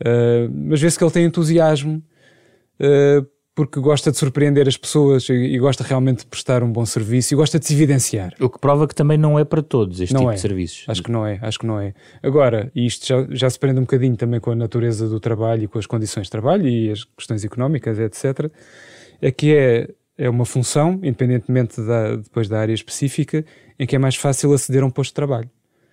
Uh, 0.00 0.48
mas 0.52 0.80
vê-se 0.80 0.96
que 0.96 1.02
ele 1.02 1.10
tem 1.10 1.24
entusiasmo 1.24 2.00
uh, 2.80 3.26
porque 3.58 3.80
gosta 3.80 4.12
de 4.12 4.16
surpreender 4.16 4.68
as 4.68 4.76
pessoas 4.76 5.28
e, 5.28 5.32
e, 5.32 5.58
gosta 5.58 5.82
realmente 5.82 6.18
de 6.18 6.26
prestar 6.26 6.62
um 6.62 6.70
bom 6.70 6.86
serviço 6.86 7.34
e 7.34 7.36
gosta 7.36 7.58
de 7.58 7.66
se 7.66 7.74
evidenciar. 7.74 8.32
O 8.38 8.48
que 8.48 8.56
prova 8.56 8.86
que 8.86 8.94
também 8.94 9.18
não 9.18 9.36
é 9.36 9.44
para 9.44 9.60
todos 9.60 9.98
este 9.98 10.14
não 10.14 10.20
tipo 10.20 10.30
é. 10.30 10.34
de 10.36 10.40
serviços. 10.40 10.84
Acho 10.86 11.02
que 11.02 11.10
não 11.10 11.26
é, 11.26 11.40
acho 11.42 11.58
que 11.58 11.66
não 11.66 11.80
é. 11.80 11.92
Agora, 12.22 12.70
isto 12.72 13.04
já, 13.04 13.26
já 13.30 13.50
se 13.50 13.58
prende 13.58 13.80
um 13.80 13.82
bocadinho 13.82 14.16
também 14.16 14.38
com 14.38 14.52
a 14.52 14.54
natureza 14.54 15.08
do 15.08 15.18
trabalho 15.18 15.64
e 15.64 15.66
com 15.66 15.76
as 15.76 15.86
condições 15.86 16.26
de 16.26 16.30
trabalho 16.30 16.68
e 16.68 16.88
as 16.88 17.02
questões 17.02 17.44
económicas, 17.44 17.98
etc., 17.98 18.48
é 19.20 19.32
que 19.32 19.52
é, 19.52 19.88
é 20.16 20.30
uma 20.30 20.44
função, 20.44 20.92
independentemente 21.02 21.82
da, 21.82 22.14
depois 22.14 22.48
da 22.48 22.60
área 22.60 22.72
específica, 22.72 23.44
em 23.76 23.88
que 23.88 23.96
é 23.96 23.98
mais 23.98 24.14
fácil 24.14 24.52
aceder 24.52 24.84
a 24.84 24.86
um 24.86 24.90
posto 24.90 25.10
de 25.10 25.14
trabalho. 25.14 25.50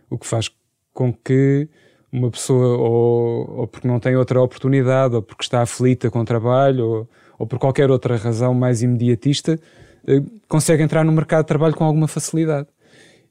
O 0.07 0.19
que 0.19 0.27
faz 0.27 0.51
com 0.93 1.11
que 1.11 1.67
uma 2.11 2.29
pessoa, 2.29 2.77
ou, 2.77 3.61
ou 3.61 3.67
porque 3.67 3.87
não 3.87 3.99
tem 3.99 4.15
outra 4.15 4.39
oportunidade, 4.39 5.15
ou 5.15 5.23
porque 5.23 5.43
está 5.43 5.63
aflita 5.63 6.11
com 6.11 6.19
o 6.19 6.25
trabalho, 6.25 6.85
ou 6.85 7.09
ou 7.37 7.45
por 7.45 7.59
qualquer 7.59 7.89
outra 7.89 8.15
razão 8.17 8.53
mais 8.53 8.81
imediatista, 8.81 9.59
eh, 10.07 10.21
consegue 10.47 10.83
entrar 10.83 11.03
no 11.03 11.11
mercado 11.11 11.43
de 11.43 11.47
trabalho 11.47 11.75
com 11.75 11.83
alguma 11.83 12.07
facilidade. 12.07 12.67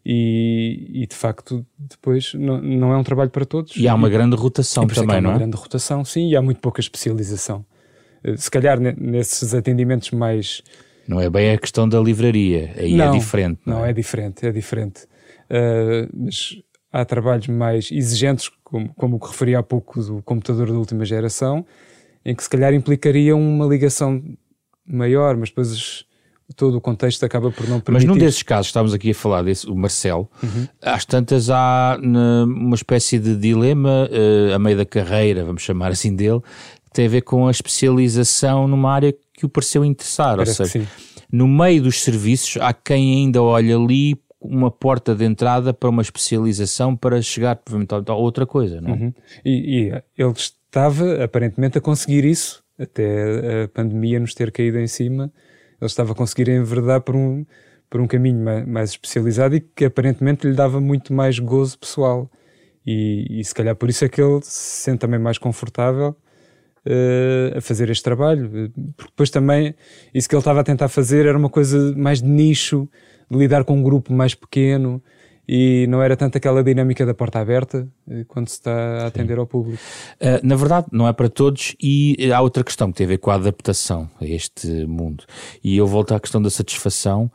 E, 0.06 0.90
e, 0.92 1.06
de 1.06 1.14
facto 1.14 1.64
depois 1.78 2.34
não, 2.34 2.60
não, 2.60 2.92
é 2.92 2.96
um 2.96 3.02
trabalho 3.02 3.30
para 3.30 3.46
todos. 3.46 3.74
E 3.74 3.88
há 3.88 3.94
uma 3.94 4.10
grande 4.10 4.36
rotação 4.36 4.86
também, 4.86 5.16
há 5.16 5.20
não 5.22 5.30
é? 5.30 5.32
Há 5.32 5.36
uma 5.36 5.38
grande 5.38 5.56
rotação, 5.56 6.04
sim, 6.04 6.28
e 6.28 6.36
há 6.36 6.42
muito 6.42 6.60
pouca 6.60 6.78
especialização. 6.78 7.64
Eh, 8.22 8.36
se 8.36 8.50
calhar 8.50 8.78
nesses 8.78 9.54
atendimentos 9.54 10.10
mais... 10.10 10.62
Não 11.08 11.20
é 11.20 11.30
bem 11.30 11.52
a 11.52 11.58
questão 11.58 11.88
da 11.88 12.00
livraria, 12.00 12.74
aí 12.76 12.94
é 12.94 12.96
não, 12.96 13.14
é 13.14 13.18
diferente. 13.18 13.60
Não, 13.64 13.78
não 13.78 13.86
é? 13.86 13.90
é? 13.90 13.92
diferente, 13.92 14.46
é 14.46 14.52
diferente. 14.52 15.04
Uh, 15.50 16.08
mas 16.14 16.56
há 16.90 17.04
trabalhos 17.04 17.48
mais 17.48 17.90
exigentes, 17.90 18.50
como, 18.62 18.92
como 18.94 19.16
o 19.16 19.20
que 19.20 19.28
referi 19.28 19.54
há 19.54 19.62
pouco 19.62 20.00
do 20.00 20.22
computador 20.22 20.68
da 20.68 20.78
última 20.78 21.04
geração, 21.04 21.66
em 22.24 22.34
que 22.34 22.42
se 22.42 22.48
calhar 22.48 22.72
implicaria 22.72 23.36
uma 23.36 23.66
ligação 23.66 24.22
maior, 24.86 25.36
mas 25.36 25.50
depois 25.50 26.06
todo 26.56 26.76
o 26.76 26.80
contexto 26.80 27.24
acaba 27.24 27.50
por 27.50 27.68
não 27.68 27.80
permitir. 27.80 27.92
Mas 27.92 28.04
num 28.04 28.16
desses 28.16 28.42
casos, 28.42 28.66
estávamos 28.66 28.94
aqui 28.94 29.10
a 29.10 29.14
falar 29.14 29.42
desse, 29.42 29.66
o 29.66 29.74
Marcelo, 29.74 30.28
uhum. 30.42 30.66
às 30.82 31.04
tantas 31.04 31.50
há 31.50 31.98
uma 32.00 32.74
espécie 32.74 33.18
de 33.18 33.36
dilema 33.36 34.08
uh, 34.10 34.54
a 34.54 34.58
meio 34.58 34.76
da 34.76 34.84
carreira, 34.84 35.44
vamos 35.44 35.62
chamar 35.62 35.90
assim 35.90 36.14
dele, 36.14 36.40
que 36.84 36.90
tem 36.92 37.06
a 37.06 37.08
ver 37.08 37.22
com 37.22 37.48
a 37.48 37.50
especialização 37.50 38.68
numa 38.68 38.92
área 38.92 39.14
que 39.32 39.44
o 39.44 39.48
pareceu 39.48 39.84
interessar, 39.84 40.36
Parece 40.36 40.62
ou 40.62 40.68
seja, 40.68 40.86
no 41.32 41.48
meio 41.48 41.82
dos 41.82 42.02
serviços 42.02 42.60
há 42.60 42.72
quem 42.72 43.16
ainda 43.16 43.42
olha 43.42 43.76
ali 43.76 44.16
uma 44.40 44.70
porta 44.70 45.14
de 45.14 45.24
entrada 45.24 45.72
para 45.72 45.88
uma 45.88 46.02
especialização 46.02 46.94
para 46.94 47.20
chegar 47.22 47.56
provavelmente 47.56 48.10
a 48.10 48.14
outra 48.14 48.46
coisa, 48.46 48.78
não 48.80 48.90
é? 48.90 48.92
Uhum. 48.92 49.14
E, 49.42 49.88
e 49.88 50.02
eles 50.22 50.52
estava 50.74 51.22
aparentemente 51.22 51.78
a 51.78 51.80
conseguir 51.80 52.24
isso, 52.24 52.64
até 52.76 53.62
a 53.62 53.68
pandemia 53.68 54.18
nos 54.18 54.34
ter 54.34 54.50
caído 54.50 54.80
em 54.80 54.88
cima. 54.88 55.32
Ele 55.80 55.86
estava 55.86 56.12
a 56.12 56.14
conseguir 56.16 56.48
enverdar 56.48 57.00
por 57.00 57.14
um, 57.14 57.46
por 57.88 58.00
um 58.00 58.08
caminho 58.08 58.44
mais 58.66 58.90
especializado 58.90 59.54
e 59.54 59.60
que 59.60 59.84
aparentemente 59.84 60.48
lhe 60.48 60.54
dava 60.54 60.80
muito 60.80 61.12
mais 61.12 61.38
gozo 61.38 61.78
pessoal. 61.78 62.28
E, 62.84 63.40
e 63.40 63.44
se 63.44 63.54
calhar 63.54 63.76
por 63.76 63.88
isso 63.88 64.04
é 64.04 64.08
que 64.08 64.20
ele 64.20 64.40
se 64.42 64.82
sente 64.82 64.98
também 64.98 65.18
mais 65.18 65.38
confortável 65.38 66.16
uh, 66.84 67.56
a 67.56 67.60
fazer 67.60 67.88
este 67.88 68.02
trabalho. 68.02 68.72
Porque 68.96 69.10
depois 69.12 69.30
também, 69.30 69.76
isso 70.12 70.28
que 70.28 70.34
ele 70.34 70.40
estava 70.40 70.60
a 70.60 70.64
tentar 70.64 70.88
fazer 70.88 71.24
era 71.24 71.38
uma 71.38 71.50
coisa 71.50 71.94
mais 71.96 72.20
de 72.20 72.28
nicho, 72.28 72.88
de 73.30 73.38
lidar 73.38 73.62
com 73.62 73.78
um 73.78 73.82
grupo 73.82 74.12
mais 74.12 74.34
pequeno 74.34 75.00
e 75.46 75.86
não 75.88 76.02
era 76.02 76.16
tanto 76.16 76.36
aquela 76.36 76.62
dinâmica 76.62 77.04
da 77.04 77.14
porta 77.14 77.38
aberta 77.38 77.86
eh, 78.08 78.24
quando 78.26 78.48
se 78.48 78.54
está 78.54 79.04
a 79.04 79.06
atender 79.06 79.34
Sim. 79.34 79.40
ao 79.40 79.46
público. 79.46 79.82
Uh, 80.20 80.46
na 80.46 80.56
verdade, 80.56 80.86
não 80.90 81.06
é 81.06 81.12
para 81.12 81.28
todos, 81.28 81.76
e 81.80 82.30
há 82.32 82.40
outra 82.40 82.64
questão 82.64 82.90
que 82.90 82.98
tem 82.98 83.04
a 83.06 83.08
ver 83.08 83.18
com 83.18 83.30
a 83.30 83.34
adaptação 83.34 84.08
a 84.20 84.24
este 84.24 84.68
mundo. 84.86 85.24
E 85.62 85.76
eu 85.76 85.86
volto 85.86 86.14
à 86.14 86.20
questão 86.20 86.40
da 86.40 86.50
satisfação, 86.50 87.30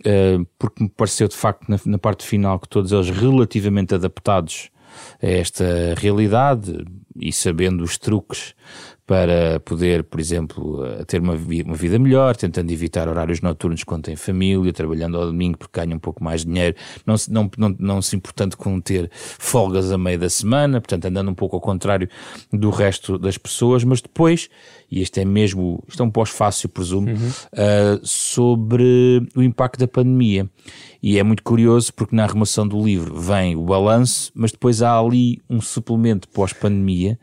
uh, 0.00 0.46
porque 0.58 0.82
me 0.82 0.88
pareceu 0.88 1.28
de 1.28 1.36
facto 1.36 1.68
na, 1.68 1.78
na 1.86 1.98
parte 1.98 2.24
final 2.24 2.58
que 2.58 2.68
todos 2.68 2.92
eles 2.92 3.10
relativamente 3.10 3.94
adaptados 3.94 4.70
a 5.22 5.26
esta 5.26 5.94
realidade 5.96 6.84
e 7.16 7.32
sabendo 7.32 7.82
os 7.82 7.98
truques 7.98 8.54
para 9.06 9.60
poder, 9.60 10.02
por 10.04 10.18
exemplo, 10.18 10.82
ter 11.06 11.20
uma, 11.20 11.34
uma 11.34 11.74
vida 11.74 11.98
melhor, 11.98 12.34
tentando 12.34 12.70
evitar 12.70 13.06
horários 13.06 13.42
noturnos 13.42 13.84
quando 13.84 14.04
tem 14.04 14.16
família, 14.16 14.72
trabalhando 14.72 15.18
ao 15.18 15.26
domingo 15.26 15.58
porque 15.58 15.78
ganha 15.78 15.94
um 15.94 15.98
pouco 15.98 16.24
mais 16.24 16.40
de 16.40 16.46
dinheiro, 16.46 16.76
não 17.04 17.18
se, 17.18 17.30
não, 17.30 17.50
não, 17.58 17.76
não 17.78 18.02
se 18.02 18.16
importando 18.16 18.56
com 18.56 18.80
ter 18.80 19.10
folgas 19.12 19.92
a 19.92 19.98
meio 19.98 20.18
da 20.18 20.30
semana, 20.30 20.80
portanto 20.80 21.04
andando 21.04 21.30
um 21.30 21.34
pouco 21.34 21.54
ao 21.54 21.60
contrário 21.60 22.08
do 22.50 22.70
resto 22.70 23.18
das 23.18 23.36
pessoas, 23.36 23.84
mas 23.84 24.00
depois, 24.00 24.48
e 24.90 25.02
este 25.02 25.20
é 25.20 25.24
mesmo, 25.24 25.84
isto 25.86 26.02
é 26.02 26.06
um 26.06 26.10
pós-fácil, 26.10 26.70
presumo, 26.70 27.10
uhum. 27.10 27.28
uh, 27.28 28.00
sobre 28.02 29.28
o 29.36 29.42
impacto 29.42 29.78
da 29.78 29.86
pandemia. 29.86 30.48
E 31.02 31.18
é 31.18 31.22
muito 31.22 31.42
curioso 31.42 31.92
porque 31.92 32.16
na 32.16 32.26
remoção 32.26 32.66
do 32.66 32.82
livro 32.82 33.20
vem 33.20 33.54
o 33.54 33.64
balanço, 33.64 34.32
mas 34.34 34.50
depois 34.50 34.80
há 34.80 34.98
ali 34.98 35.42
um 35.50 35.60
suplemento 35.60 36.26
pós-pandemia 36.28 37.18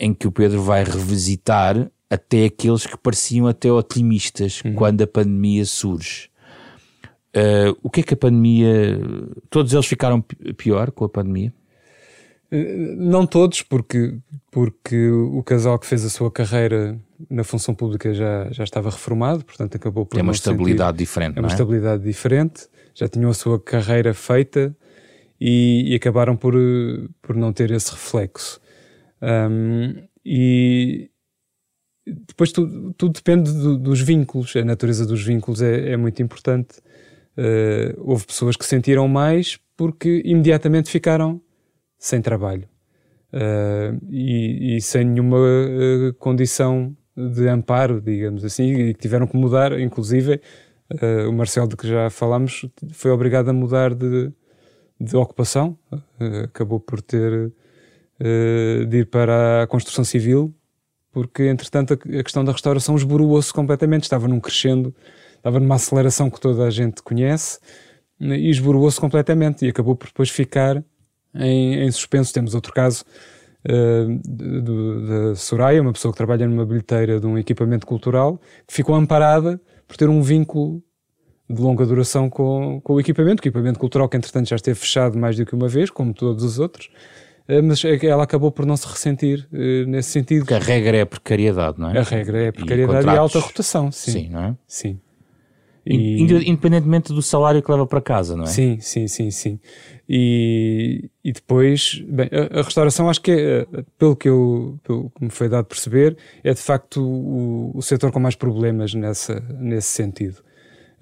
em 0.00 0.14
que 0.14 0.26
o 0.26 0.32
Pedro 0.32 0.62
vai 0.62 0.82
revisitar 0.82 1.90
até 2.08 2.46
aqueles 2.46 2.86
que 2.86 2.96
pareciam 2.96 3.46
até 3.46 3.70
otimistas 3.70 4.62
uhum. 4.64 4.74
quando 4.74 5.02
a 5.02 5.06
pandemia 5.06 5.64
surge. 5.66 6.30
Uh, 7.36 7.78
o 7.82 7.90
que 7.90 8.00
é 8.00 8.02
que 8.02 8.14
a 8.14 8.16
pandemia. 8.16 8.98
Todos 9.48 9.72
eles 9.72 9.86
ficaram 9.86 10.20
pior 10.56 10.90
com 10.90 11.04
a 11.04 11.08
pandemia? 11.08 11.52
Uh, 12.50 12.96
não 12.96 13.24
todos, 13.24 13.62
porque, 13.62 14.16
porque 14.50 15.08
o 15.08 15.40
casal 15.44 15.78
que 15.78 15.86
fez 15.86 16.04
a 16.04 16.10
sua 16.10 16.32
carreira 16.32 16.98
na 17.28 17.44
função 17.44 17.72
pública 17.72 18.12
já, 18.12 18.50
já 18.50 18.64
estava 18.64 18.90
reformado, 18.90 19.44
portanto 19.44 19.76
acabou 19.76 20.04
por. 20.04 20.18
É 20.18 20.22
uma 20.22 20.32
estabilidade 20.32 20.98
sentir, 20.98 20.98
diferente. 20.98 21.36
É 21.36 21.40
uma 21.40 21.48
é? 21.48 21.52
estabilidade 21.52 22.02
diferente, 22.02 22.66
já 22.94 23.06
tinham 23.06 23.30
a 23.30 23.34
sua 23.34 23.60
carreira 23.60 24.12
feita 24.12 24.74
e, 25.40 25.92
e 25.92 25.94
acabaram 25.94 26.36
por, 26.36 26.54
por 27.22 27.36
não 27.36 27.52
ter 27.52 27.70
esse 27.70 27.92
reflexo. 27.92 28.60
Um, 29.22 29.94
e 30.24 31.10
depois 32.06 32.52
tudo, 32.52 32.92
tudo 32.94 33.12
depende 33.12 33.52
do, 33.52 33.78
dos 33.78 34.00
vínculos, 34.00 34.54
a 34.56 34.64
natureza 34.64 35.06
dos 35.06 35.22
vínculos 35.22 35.62
é, 35.62 35.90
é 35.90 35.96
muito 35.96 36.22
importante. 36.22 36.78
Uh, 37.36 37.94
houve 37.98 38.26
pessoas 38.26 38.56
que 38.56 38.64
sentiram 38.64 39.06
mais 39.06 39.58
porque 39.76 40.22
imediatamente 40.24 40.90
ficaram 40.90 41.40
sem 41.98 42.20
trabalho. 42.20 42.68
Uh, 43.32 43.96
e, 44.10 44.76
e, 44.76 44.80
sem 44.80 45.04
nenhuma 45.04 45.38
uh, 45.38 46.14
condição 46.18 46.96
de 47.16 47.48
amparo, 47.48 48.00
digamos 48.00 48.44
assim, 48.44 48.72
e 48.72 48.94
tiveram 48.94 49.26
que 49.26 49.36
mudar, 49.36 49.78
inclusive 49.78 50.40
o 51.28 51.32
Marcelo 51.32 51.68
de 51.68 51.76
que 51.76 51.86
já 51.86 52.10
falámos 52.10 52.66
foi 52.92 53.12
obrigado 53.12 53.48
a 53.48 53.52
mudar 53.52 53.94
de, 53.94 54.32
de 55.00 55.16
ocupação, 55.16 55.78
acabou 56.42 56.80
por 56.80 57.00
ter 57.00 57.52
de 58.88 58.98
ir 58.98 59.06
para 59.06 59.62
a 59.62 59.66
construção 59.66 60.04
civil, 60.04 60.54
porque 61.12 61.44
entretanto 61.44 61.94
a, 61.94 62.22
questão 62.22 62.44
da 62.44 62.52
restauração 62.52 62.94
esboroou-se 62.96 63.52
completamente, 63.52 64.02
estava 64.02 64.28
num 64.28 64.38
crescendo, 64.38 64.94
estava 65.36 65.58
numa 65.58 65.76
aceleração 65.76 66.30
que 66.30 66.40
toda 66.40 66.64
a 66.64 66.70
gente 66.70 67.02
conhece 67.02 67.58
e 68.20 68.50
esboroou-se 68.50 69.00
completamente 69.00 69.64
e 69.64 69.68
acabou 69.68 69.96
por 69.96 70.06
depois 70.06 70.28
ficar 70.28 70.82
em, 71.34 71.82
em 71.82 71.90
suspenso. 71.90 72.32
Temos 72.32 72.54
outro 72.54 72.72
caso 72.72 73.04
uh, 73.66 74.62
da 74.62 75.34
Soraya, 75.34 75.80
uma 75.80 75.92
pessoa 75.92 76.12
que 76.12 76.18
trabalha 76.18 76.46
numa 76.46 76.66
bilheteira 76.66 77.18
de 77.18 77.26
um 77.26 77.38
equipamento 77.38 77.86
cultural, 77.86 78.40
que 78.66 78.74
ficou 78.74 78.94
amparada 78.94 79.60
por 79.88 79.96
ter 79.96 80.08
um 80.08 80.22
vínculo 80.22 80.82
de 81.48 81.60
longa 81.60 81.84
duração 81.84 82.30
com, 82.30 82.80
com 82.84 82.94
o 82.94 83.00
equipamento, 83.00 83.40
o 83.40 83.42
equipamento 83.42 83.78
cultural 83.78 84.08
que 84.08 84.16
entretanto 84.16 84.48
já 84.48 84.56
esteve 84.56 84.78
fechado 84.78 85.18
mais 85.18 85.36
do 85.36 85.44
que 85.44 85.54
uma 85.54 85.66
vez, 85.66 85.90
como 85.90 86.14
todos 86.14 86.44
os 86.44 86.60
outros, 86.60 86.88
eh, 86.88 87.29
mas 87.62 87.84
é 87.84 88.06
ela 88.06 88.24
acabou 88.24 88.50
por 88.50 88.64
não 88.64 88.76
se 88.76 88.86
ressentir 88.86 89.48
uh, 89.52 89.86
nesse 89.86 90.10
sentido. 90.10 90.40
Porque 90.40 90.54
a 90.54 90.58
regra 90.58 90.96
é 90.96 91.00
a 91.02 91.06
precariedade, 91.06 91.78
não 91.78 91.90
é? 91.90 91.98
A 91.98 92.02
regra 92.02 92.42
é 92.42 92.48
a 92.48 92.52
precariedade 92.52 93.06
e, 93.06 93.10
e 93.10 93.16
a 93.16 93.20
alta 93.20 93.38
rotação, 93.38 93.90
sim. 93.90 94.12
Sim, 94.12 94.28
não 94.28 94.44
é? 94.44 94.56
Sim. 94.66 95.00
E... 95.84 96.22
Independentemente 96.22 97.12
do 97.12 97.22
salário 97.22 97.62
que 97.62 97.70
leva 97.70 97.86
para 97.86 98.00
casa, 98.00 98.36
não 98.36 98.44
é? 98.44 98.46
Sim, 98.46 98.78
sim, 98.80 99.08
sim, 99.08 99.30
sim. 99.30 99.58
E, 100.08 101.10
e 101.24 101.32
depois, 101.32 102.02
bem, 102.06 102.28
a, 102.32 102.60
a 102.60 102.62
restauração 102.62 103.08
acho 103.08 103.20
que 103.20 103.30
é, 103.30 103.66
pelo 103.98 104.14
que, 104.14 104.28
eu, 104.28 104.78
pelo 104.84 105.10
que 105.10 105.24
me 105.24 105.30
foi 105.30 105.48
dado 105.48 105.64
perceber, 105.64 106.16
é 106.44 106.52
de 106.52 106.60
facto 106.60 107.02
o, 107.02 107.72
o 107.74 107.82
setor 107.82 108.12
com 108.12 108.20
mais 108.20 108.34
problemas 108.34 108.94
nessa, 108.94 109.40
nesse 109.58 109.88
sentido. 109.88 110.42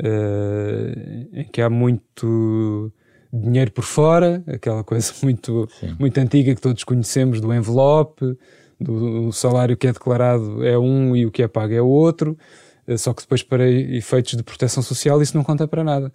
Uh, 0.01 1.29
em 1.33 1.45
que 1.51 1.61
há 1.61 1.69
muito 1.69 2.93
dinheiro 3.33 3.71
por 3.71 3.85
fora, 3.85 4.43
aquela 4.47 4.83
coisa 4.83 5.13
muito, 5.23 5.69
muito 5.99 6.19
antiga 6.19 6.55
que 6.55 6.61
todos 6.61 6.85
conhecemos 6.85 7.41
do 7.41 7.53
envelope, 7.53 8.37
do, 8.81 9.33
salário 9.33 9.77
que 9.77 9.87
é 9.87 9.93
declarado 9.93 10.65
é 10.65 10.79
um 10.79 11.15
e 11.17 11.27
o 11.27 11.31
que 11.31 11.43
é 11.43 11.49
pago 11.49 11.75
é 11.75 11.83
o 11.83 11.87
outro, 11.87 12.39
eh, 12.87 12.97
só 12.97 13.13
que 13.13 13.23
depois 13.23 13.43
para 13.43 13.69
efeitos 13.69 14.35
de 14.35 14.43
proteção 14.43 14.83
social 14.83 15.21
isso 15.21 15.37
não 15.37 15.45
conta 15.45 15.67
para 15.67 15.85
nada. 15.85 16.13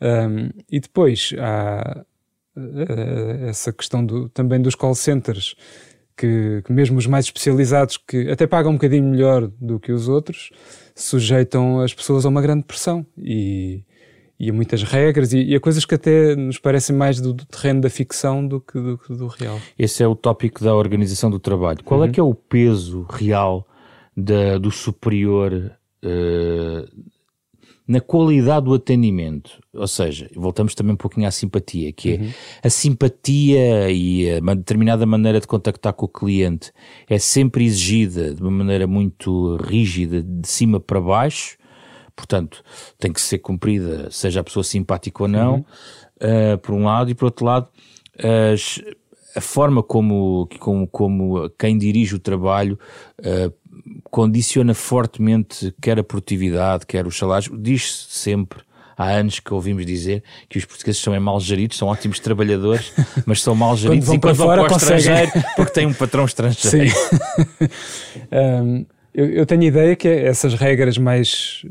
Um, 0.00 0.50
e 0.70 0.78
depois 0.78 1.32
há 1.38 2.04
uh, 2.56 3.48
essa 3.48 3.72
questão 3.72 4.04
do, 4.04 4.28
também 4.28 4.60
dos 4.60 4.74
call 4.74 4.94
centers 4.94 5.54
que, 6.16 6.62
que, 6.64 6.72
mesmo 6.72 6.98
os 6.98 7.06
mais 7.06 7.26
especializados, 7.26 7.96
que 7.96 8.30
até 8.30 8.46
pagam 8.46 8.72
um 8.72 8.74
bocadinho 8.74 9.04
melhor 9.04 9.46
do 9.60 9.78
que 9.78 9.92
os 9.92 10.08
outros, 10.08 10.50
sujeitam 10.94 11.80
as 11.80 11.94
pessoas 11.94 12.26
a 12.26 12.28
uma 12.28 12.42
grande 12.42 12.64
pressão 12.64 13.06
e, 13.18 13.84
e 14.38 14.50
a 14.50 14.52
muitas 14.52 14.82
regras 14.82 15.32
e, 15.32 15.42
e, 15.42 15.54
a 15.54 15.60
coisas 15.60 15.84
que 15.84 15.94
até 15.94 16.36
nos 16.36 16.58
parecem 16.58 16.94
mais 16.94 17.20
do, 17.20 17.32
do 17.32 17.44
terreno 17.46 17.80
da 17.80 17.90
ficção 17.90 18.46
do 18.46 18.60
que 18.60 18.78
do, 18.78 19.00
do, 19.08 19.26
real. 19.26 19.58
Esse 19.78 20.02
é 20.02 20.06
o 20.06 20.14
tópico 20.14 20.62
da 20.62 20.74
organização 20.74 21.30
do 21.30 21.38
trabalho. 21.38 21.82
Qual 21.84 22.00
é 22.00 22.04
uhum. 22.04 22.10
é 22.10 22.12
que 22.12 22.20
é 22.20 22.22
o 22.22 22.34
peso 22.34 23.06
real 23.08 23.66
da, 24.16 24.58
do 24.58 24.70
superior 24.70 25.72
uh, 26.04 27.06
na 27.86 28.00
qualidade 28.00 28.66
do 28.66 28.74
atendimento. 28.74 29.60
Ou 29.72 29.86
seja, 29.86 30.28
voltamos 30.34 30.74
também 30.74 30.94
um 30.94 30.96
pouquinho 30.96 31.28
à 31.28 31.30
simpatia, 31.30 31.92
que 31.92 32.14
é 32.14 32.16
uhum. 32.16 32.30
a 32.64 32.70
simpatia 32.70 33.90
e 33.90 34.30
a 34.30 34.40
uma 34.40 34.56
determinada 34.56 35.06
maneira 35.06 35.40
de 35.40 35.46
contactar 35.46 35.92
com 35.92 36.06
o 36.06 36.08
cliente 36.08 36.72
é 37.08 37.18
sempre 37.18 37.64
exigida 37.64 38.34
de 38.34 38.42
uma 38.42 38.50
maneira 38.50 38.86
muito 38.86 39.56
rígida, 39.56 40.22
de 40.22 40.48
cima 40.48 40.80
para 40.80 41.00
baixo. 41.00 41.56
Portanto, 42.16 42.64
tem 42.98 43.12
que 43.12 43.20
ser 43.20 43.38
cumprida, 43.38 44.10
seja 44.10 44.40
a 44.40 44.44
pessoa 44.44 44.64
simpática 44.64 45.22
ou 45.22 45.28
não, 45.28 45.54
uhum. 45.54 45.64
uh, 46.54 46.58
por 46.58 46.74
um 46.74 46.84
lado, 46.84 47.10
e 47.10 47.14
por 47.14 47.26
outro 47.26 47.44
lado, 47.44 47.68
as, 48.18 48.80
a 49.36 49.40
forma 49.40 49.82
como, 49.82 50.48
como, 50.58 50.86
como 50.86 51.50
quem 51.58 51.76
dirige 51.76 52.14
o 52.14 52.18
trabalho 52.18 52.78
uh, 53.20 53.52
condiciona 54.04 54.72
fortemente 54.72 55.74
quer 55.80 55.98
a 55.98 56.02
produtividade, 56.02 56.86
quer 56.86 57.06
os 57.06 57.16
salários. 57.16 57.50
Diz-se 57.60 58.06
sempre, 58.08 58.60
há 58.96 59.10
anos 59.10 59.38
que 59.38 59.52
ouvimos 59.52 59.84
dizer 59.84 60.22
que 60.48 60.56
os 60.58 60.64
portugueses 60.64 61.00
são 61.00 61.14
é 61.14 61.18
mal 61.18 61.38
geridos, 61.38 61.76
são 61.76 61.88
ótimos 61.88 62.18
trabalhadores, 62.18 62.92
mas 63.26 63.42
são 63.42 63.54
mal 63.54 63.76
geridos 63.76 64.08
quando 64.08 64.08
vão 64.08 64.20
para 64.20 64.34
fora, 64.34 64.60
vão 64.62 64.68
para 64.68 64.74
o 64.74 64.78
estrangeiro 64.78 65.32
porque 65.54 65.72
têm 65.72 65.86
um 65.86 65.92
patrão 65.92 66.24
estrangeiro. 66.24 66.90
Sim. 66.90 67.68
um, 68.64 68.86
eu, 69.12 69.30
eu, 69.30 69.46
tenho 69.46 69.62
a 69.62 69.66
ideia 69.66 69.96
que 69.96 70.08
essas 70.08 70.54
regras 70.54 70.98
mais, 70.98 71.64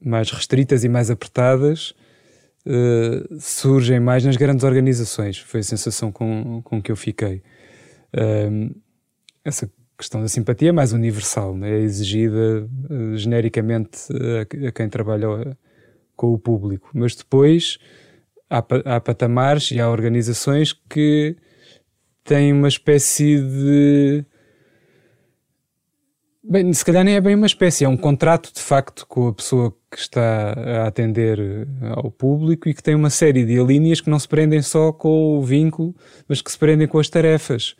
mais 0.00 0.30
restritas 0.30 0.84
e 0.84 0.88
mais 0.88 1.10
apertadas 1.10 1.94
uh, 2.66 3.40
surgem 3.40 4.00
mais 4.00 4.24
nas 4.24 4.36
grandes 4.36 4.64
organizações. 4.64 5.38
Foi 5.38 5.60
a 5.60 5.64
sensação 5.64 6.10
com, 6.10 6.62
com 6.62 6.80
que 6.80 6.90
eu 6.90 6.96
fiquei. 6.96 7.42
Um, 8.16 8.74
essa 9.44 9.70
questão 9.96 10.20
da 10.20 10.28
simpatia 10.28 10.70
é 10.70 10.72
mais 10.72 10.92
universal, 10.92 11.56
né? 11.56 11.70
é 11.70 11.80
exigida 11.80 12.66
uh, 12.90 13.16
genericamente 13.16 14.08
a, 14.12 14.68
a, 14.68 14.72
quem 14.72 14.88
trabalha 14.88 15.30
uh, 15.30 15.56
com 16.16 16.32
o 16.32 16.38
público. 16.38 16.90
Mas 16.94 17.14
depois 17.14 17.78
há, 18.48 18.64
há 18.84 19.00
patamares 19.00 19.70
e 19.70 19.80
há 19.80 19.88
organizações 19.88 20.72
que 20.72 21.36
têm 22.24 22.52
uma 22.52 22.68
espécie 22.68 23.38
de. 23.38 24.24
Bem, 26.50 26.72
se 26.72 26.84
calhar 26.84 27.04
nem 27.04 27.14
é 27.14 27.20
bem 27.20 27.36
uma 27.36 27.46
espécie, 27.46 27.84
é 27.84 27.88
um 27.88 27.96
contrato 27.96 28.52
de 28.52 28.60
facto 28.60 29.06
com 29.06 29.28
a 29.28 29.32
pessoa 29.32 29.72
que 29.88 29.96
está 29.96 30.52
a 30.52 30.88
atender 30.88 31.38
uh, 31.38 31.66
ao 31.90 32.10
público 32.10 32.68
e 32.68 32.74
que 32.74 32.82
tem 32.82 32.96
uma 32.96 33.08
série 33.08 33.44
de 33.44 33.56
alíneas 33.56 34.00
que 34.00 34.10
não 34.10 34.18
se 34.18 34.26
prendem 34.26 34.60
só 34.60 34.90
com 34.90 35.38
o 35.38 35.42
vínculo, 35.42 35.94
mas 36.28 36.42
que 36.42 36.50
se 36.50 36.58
prendem 36.58 36.88
com 36.88 36.98
as 36.98 37.08
tarefas. 37.08 37.76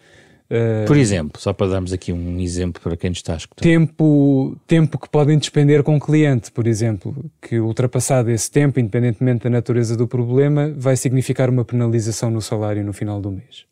Uh, 0.49 0.87
Por 0.87 0.97
exemplo, 0.97 1.41
só 1.41 1.53
para 1.53 1.67
darmos 1.67 1.93
aqui 1.93 2.12
um 2.12 2.39
exemplo 2.39 2.81
para 2.81 2.97
quem 2.97 3.11
nos 3.11 3.19
está 3.19 3.35
a 3.35 3.39
escutar. 3.39 3.61
Tempo, 3.61 4.57
tempo 4.69 5.00
que 5.00 5.09
podem 5.09 5.37
despender 5.37 5.83
com 5.83 5.97
o 5.97 6.00
cliente, 6.00 6.53
por 6.53 6.69
exemplo, 6.69 7.29
que 7.43 7.59
ultrapassado 7.59 8.31
esse 8.31 8.49
tempo, 8.49 8.79
independentemente 8.79 9.43
da 9.43 9.50
natureza 9.50 9.97
do 9.97 10.07
problema, 10.07 10.73
vai 10.77 10.95
significar 10.95 11.50
uma 11.50 11.65
penalização 11.65 12.31
no 12.31 12.41
salário 12.41 12.85
no 12.85 12.93
final 12.93 13.21
do 13.21 13.33
mês. 13.33 13.65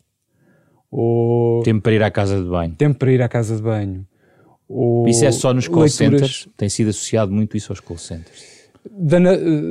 Ou 0.91 1.63
tempo 1.63 1.83
para 1.83 1.93
ir 1.93 2.03
à 2.03 2.11
casa 2.11 2.43
de 2.43 2.49
banho. 2.49 2.75
Tempo 2.75 2.99
para 2.99 3.13
ir 3.13 3.23
à 3.23 3.29
casa 3.29 3.55
de 3.55 3.63
banho. 3.63 4.05
Ou 4.69 5.09
isso 5.09 5.25
é 5.25 5.33
só 5.33 5.55
nos 5.55 5.67
call 5.67 5.83
leituras... 5.83 6.21
centers? 6.21 6.49
Tem 6.57 6.69
sido 6.69 6.91
associado 6.91 7.33
muito 7.33 7.57
isso 7.57 7.73
aos 7.73 7.81
call 7.81 7.99
centers? 7.99 8.59
Da, 8.91 9.19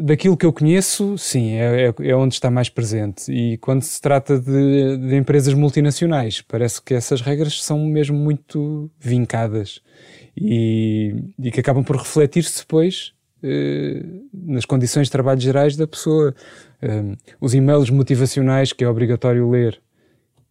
daquilo 0.04 0.38
que 0.38 0.46
eu 0.46 0.54
conheço, 0.54 1.18
sim, 1.18 1.54
é, 1.54 1.88
é, 1.88 1.94
é, 2.10 2.16
onde 2.16 2.34
está 2.34 2.52
mais 2.52 2.70
presente. 2.70 3.32
E 3.32 3.58
quando 3.58 3.82
se 3.82 4.00
trata 4.00 4.40
de, 4.40 4.98
de, 4.98 5.16
empresas 5.16 5.54
multinacionais, 5.54 6.42
parece 6.42 6.82
que 6.82 6.94
essas 6.94 7.22
regras 7.22 7.64
são 7.64 7.80
mesmo 7.86 8.18
muito 8.18 8.92
vincadas 9.00 9.82
e, 10.36 11.16
e 11.40 11.52
que 11.52 11.60
acabam 11.60 11.84
por 11.84 11.96
refletir-se 11.96 12.60
depois 12.60 13.14
eh, 13.44 14.04
nas 14.34 14.66
condições 14.66 15.08
de 15.08 15.12
trabalho 15.12 15.40
gerais 15.40 15.76
da 15.76 15.88
pessoa. 15.88 16.34
Um, 16.82 17.16
os 17.40 17.54
e-mails 17.54 17.90
motivacionais 17.90 18.74
que 18.74 18.84
é 18.84 18.90
obrigatório 18.90 19.50
ler, 19.50 19.82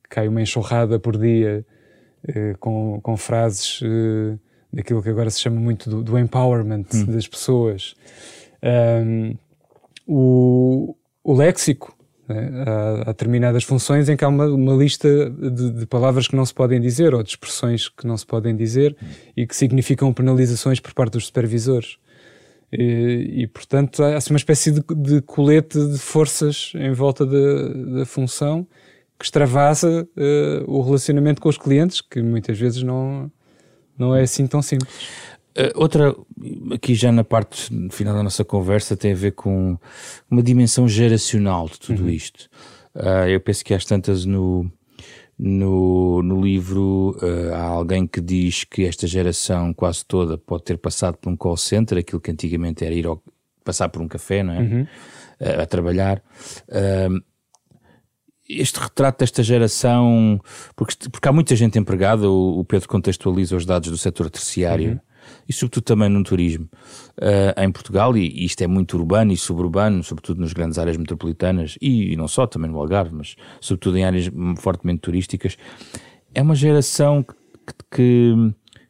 cai 0.08 0.28
uma 0.28 0.42
enxurrada 0.42 0.98
por 0.98 1.16
dia 1.16 1.64
eh, 1.68 1.75
com, 2.58 3.00
com 3.02 3.16
frases 3.16 3.80
eh, 3.82 4.36
daquilo 4.72 5.02
que 5.02 5.08
agora 5.08 5.30
se 5.30 5.40
chama 5.40 5.60
muito 5.60 5.88
do, 5.88 6.02
do 6.02 6.18
empowerment 6.18 6.86
hum. 6.94 7.04
das 7.06 7.26
pessoas. 7.26 7.94
Um, 8.62 9.36
o, 10.06 10.96
o 11.22 11.34
léxico, 11.34 11.96
né? 12.28 12.50
há, 12.66 13.02
há, 13.02 13.04
determinadas 13.12 13.64
funções 13.64 14.08
em 14.08 14.16
que 14.16 14.24
há 14.24 14.28
uma, 14.28 14.46
uma 14.46 14.74
lista 14.74 15.30
de, 15.30 15.70
de, 15.70 15.86
palavras 15.86 16.28
que 16.28 16.36
não 16.36 16.44
se 16.44 16.54
podem 16.54 16.80
dizer 16.80 17.14
ou 17.14 17.22
de 17.22 17.30
expressões 17.30 17.88
que 17.88 18.06
não 18.06 18.16
se 18.16 18.26
podem 18.26 18.56
dizer 18.56 18.96
e 19.36 19.46
que 19.46 19.54
significam 19.54 20.12
penalizações 20.12 20.80
por 20.80 20.92
parte 20.94 21.12
dos 21.12 21.26
supervisores. 21.26 21.98
E, 22.72 23.42
e 23.42 23.46
portanto, 23.46 24.02
há 24.02 24.16
assim, 24.16 24.32
uma 24.32 24.38
espécie 24.38 24.72
de, 24.72 24.82
de, 24.96 25.22
colete 25.22 25.78
de 25.78 25.98
forças 25.98 26.72
em 26.74 26.92
volta 26.92 27.24
da, 27.24 27.68
da 27.98 28.06
função 28.06 28.66
que 29.18 29.24
extravasa 29.24 30.06
uh, 30.16 30.70
o 30.70 30.82
relacionamento 30.82 31.40
com 31.40 31.48
os 31.48 31.58
clientes, 31.58 32.00
que 32.00 32.20
muitas 32.20 32.58
vezes 32.58 32.82
não, 32.82 33.30
não 33.98 34.14
é 34.14 34.22
assim 34.22 34.46
tão 34.46 34.60
simples. 34.60 34.90
Uh, 35.56 35.72
outra, 35.74 36.14
aqui 36.70 36.94
já 36.94 37.10
na 37.10 37.24
parte 37.24 37.70
final 37.90 38.14
da 38.14 38.22
nossa 38.22 38.44
conversa, 38.44 38.96
tem 38.96 39.12
a 39.12 39.16
ver 39.16 39.32
com 39.32 39.78
uma 40.30 40.42
dimensão 40.42 40.86
geracional 40.86 41.66
de 41.66 41.80
tudo 41.80 42.02
uhum. 42.02 42.10
isto. 42.10 42.48
Uh, 42.94 43.28
eu 43.28 43.40
penso 43.40 43.64
que 43.64 43.72
às 43.72 43.84
tantas 43.86 44.26
no, 44.26 44.70
no, 45.38 46.22
no 46.22 46.42
livro 46.42 47.16
uh, 47.22 47.54
há 47.54 47.62
alguém 47.62 48.06
que 48.06 48.20
diz 48.20 48.64
que 48.64 48.84
esta 48.84 49.06
geração 49.06 49.72
quase 49.72 50.04
toda 50.04 50.36
pode 50.36 50.64
ter 50.64 50.76
passado 50.76 51.16
por 51.16 51.30
um 51.30 51.36
call 51.36 51.56
center, 51.56 51.98
aquilo 51.98 52.20
que 52.20 52.30
antigamente 52.30 52.84
era 52.84 52.94
ir 52.94 53.06
ao, 53.06 53.22
passar 53.64 53.88
por 53.88 54.02
um 54.02 54.08
café, 54.08 54.42
não 54.42 54.52
é? 54.52 54.60
Uhum. 54.60 54.86
a 55.62 55.66
trabalhar 55.66 56.22
este 58.48 58.78
retrato 58.78 59.20
desta 59.20 59.42
geração, 59.42 60.40
porque, 60.74 60.94
porque 61.10 61.28
há 61.28 61.32
muita 61.32 61.56
gente 61.56 61.78
empregada, 61.78 62.28
o, 62.28 62.60
o 62.60 62.64
Pedro 62.64 62.88
contextualiza 62.88 63.56
os 63.56 63.66
dados 63.66 63.90
do 63.90 63.98
setor 63.98 64.30
terciário, 64.30 64.92
uhum. 64.92 65.00
e 65.48 65.52
sobretudo 65.52 65.84
também 65.84 66.08
no 66.08 66.22
turismo 66.22 66.68
uh, 67.18 67.60
em 67.60 67.70
Portugal, 67.70 68.16
e, 68.16 68.26
e, 68.26 68.44
isto 68.44 68.62
é 68.62 68.66
muito 68.66 68.96
urbano 68.96 69.32
e 69.32 69.36
suburbano, 69.36 70.02
sobretudo 70.02 70.40
nas 70.40 70.52
grandes 70.52 70.78
áreas 70.78 70.96
metropolitanas 70.96 71.76
e, 71.80 72.12
e, 72.12 72.16
não 72.16 72.28
só, 72.28 72.46
também 72.46 72.70
no 72.70 72.78
Algarve, 72.78 73.14
mas 73.14 73.36
sobretudo 73.60 73.98
em 73.98 74.04
áreas 74.04 74.30
fortemente 74.58 75.00
turísticas, 75.00 75.56
é 76.34 76.42
uma 76.42 76.54
geração 76.54 77.22
que, 77.22 77.34
que, 77.90 78.34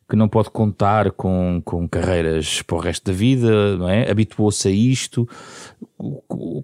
que 0.08 0.16
não 0.16 0.28
pode 0.28 0.50
contar 0.50 1.10
com, 1.10 1.60
com 1.64 1.88
carreiras 1.88 2.62
para 2.62 2.76
o 2.76 2.80
resto 2.80 3.10
da 3.10 3.12
vida, 3.12 3.76
não 3.76 3.88
é? 3.88 4.10
Habituou-se 4.10 4.68
a 4.68 4.70
isto. 4.70 5.28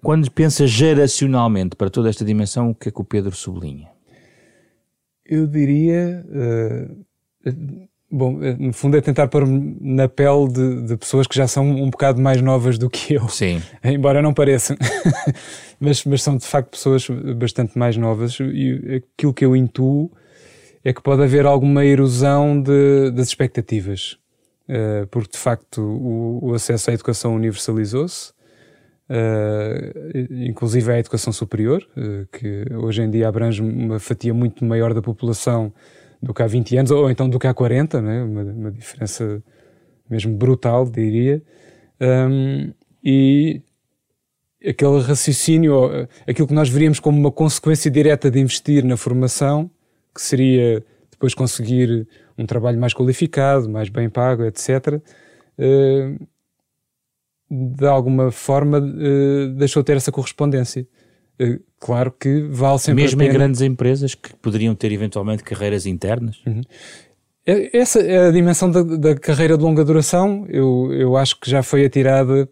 Quando 0.00 0.30
pensa 0.30 0.66
geracionalmente 0.66 1.74
para 1.74 1.90
toda 1.90 2.08
esta 2.08 2.24
dimensão, 2.24 2.70
o 2.70 2.74
que 2.74 2.88
é 2.88 2.92
que 2.92 3.00
o 3.00 3.04
Pedro 3.04 3.34
sublinha? 3.34 3.88
Eu 5.24 5.46
diria. 5.46 6.24
Uh 6.28 7.12
Bom, 8.14 8.42
eh, 8.42 8.54
no 8.58 8.74
fundo 8.74 8.94
é 8.94 9.00
tentar 9.00 9.26
pôr 9.28 9.46
na 9.46 10.06
pele 10.06 10.46
de, 10.52 10.82
de, 10.82 10.96
pessoas 10.98 11.26
que 11.26 11.34
já 11.34 11.48
são 11.48 11.66
um 11.66 11.88
bocado 11.88 12.20
mais 12.20 12.42
novas 12.42 12.76
do 12.76 12.90
que 12.90 13.14
eu. 13.14 13.26
Sim. 13.30 13.62
Embora 13.82 14.20
não 14.20 14.34
pareçam. 14.34 14.76
mas, 15.80 16.04
mas 16.04 16.22
são 16.22 16.36
de 16.36 16.44
facto 16.44 16.72
pessoas 16.72 17.08
bastante 17.34 17.78
mais 17.78 17.96
novas 17.96 18.38
e 18.38 19.02
aquilo 19.16 19.32
que 19.32 19.46
eu 19.46 19.56
intuo 19.56 20.12
é 20.84 20.92
que 20.92 21.02
pode 21.02 21.22
haver 21.22 21.46
alguma 21.46 21.84
erosão 21.84 22.60
de, 22.60 23.10
das 23.10 23.28
expectativas. 23.28 24.18
Uh, 24.68 25.06
porque 25.08 25.32
de 25.32 25.38
facto 25.38 25.82
o, 25.82 26.50
o, 26.50 26.54
acesso 26.54 26.90
à 26.90 26.94
educação 26.94 27.34
universalizou-se, 27.34 28.30
uh, 29.10 30.46
inclusive 30.48 30.92
à 30.92 30.98
educação 30.98 31.32
superior, 31.32 31.86
uh, 31.96 32.26
que 32.32 32.64
hoje 32.74 33.02
em 33.02 33.10
dia 33.10 33.28
abrange 33.28 33.60
uma 33.60 33.98
fatia 33.98 34.32
muito 34.32 34.64
maior 34.64 34.94
da 34.94 35.02
população 35.02 35.72
do 36.22 36.32
que 36.32 36.42
há 36.42 36.46
20 36.46 36.76
anos, 36.76 36.90
ou 36.90 37.10
então 37.10 37.28
do 37.28 37.38
que 37.38 37.46
há 37.46 37.52
40, 37.52 38.00
né? 38.00 38.22
uma, 38.22 38.42
uma 38.42 38.70
diferença 38.70 39.42
mesmo 40.08 40.36
brutal, 40.36 40.88
diria. 40.88 41.42
Um, 42.00 42.72
e 43.02 43.62
aquele 44.64 45.00
raciocínio, 45.00 46.08
aquilo 46.26 46.46
que 46.46 46.54
nós 46.54 46.68
veríamos 46.68 47.00
como 47.00 47.18
uma 47.18 47.32
consequência 47.32 47.90
direta 47.90 48.30
de 48.30 48.38
investir 48.38 48.84
na 48.84 48.96
formação, 48.96 49.68
que 50.14 50.20
seria 50.20 50.84
depois 51.10 51.34
conseguir 51.34 52.06
um 52.36 52.46
trabalho 52.46 52.78
mais 52.78 52.92
qualificado, 52.92 53.68
mais 53.68 53.88
bem 53.88 54.08
pago, 54.08 54.44
etc., 54.44 55.00
uh, 55.58 56.26
de 57.50 57.86
alguma 57.86 58.30
forma 58.30 58.78
uh, 58.78 59.48
deixou 59.56 59.82
de 59.82 59.86
ter 59.86 59.96
essa 59.96 60.10
correspondência. 60.10 60.86
Uh, 61.40 61.60
claro 61.78 62.10
que 62.10 62.42
vale 62.50 62.78
sempre 62.78 63.02
Mesmo 63.02 63.20
a 63.20 63.24
pena. 63.24 63.30
em 63.30 63.38
grandes 63.38 63.60
empresas 63.60 64.14
que 64.14 64.34
poderiam 64.36 64.74
ter 64.74 64.90
eventualmente 64.90 65.44
carreiras 65.44 65.86
internas? 65.86 66.40
Uhum. 66.46 66.62
É, 67.44 67.76
essa 67.76 68.00
é 68.00 68.28
a 68.28 68.30
dimensão 68.30 68.70
da, 68.70 68.82
da, 68.82 69.14
carreira 69.16 69.56
de 69.56 69.62
longa 69.62 69.84
duração. 69.84 70.46
Eu, 70.48 70.92
eu 70.92 71.16
acho 71.16 71.38
que 71.40 71.50
já 71.50 71.62
foi 71.62 71.84
atirada, 71.84 72.48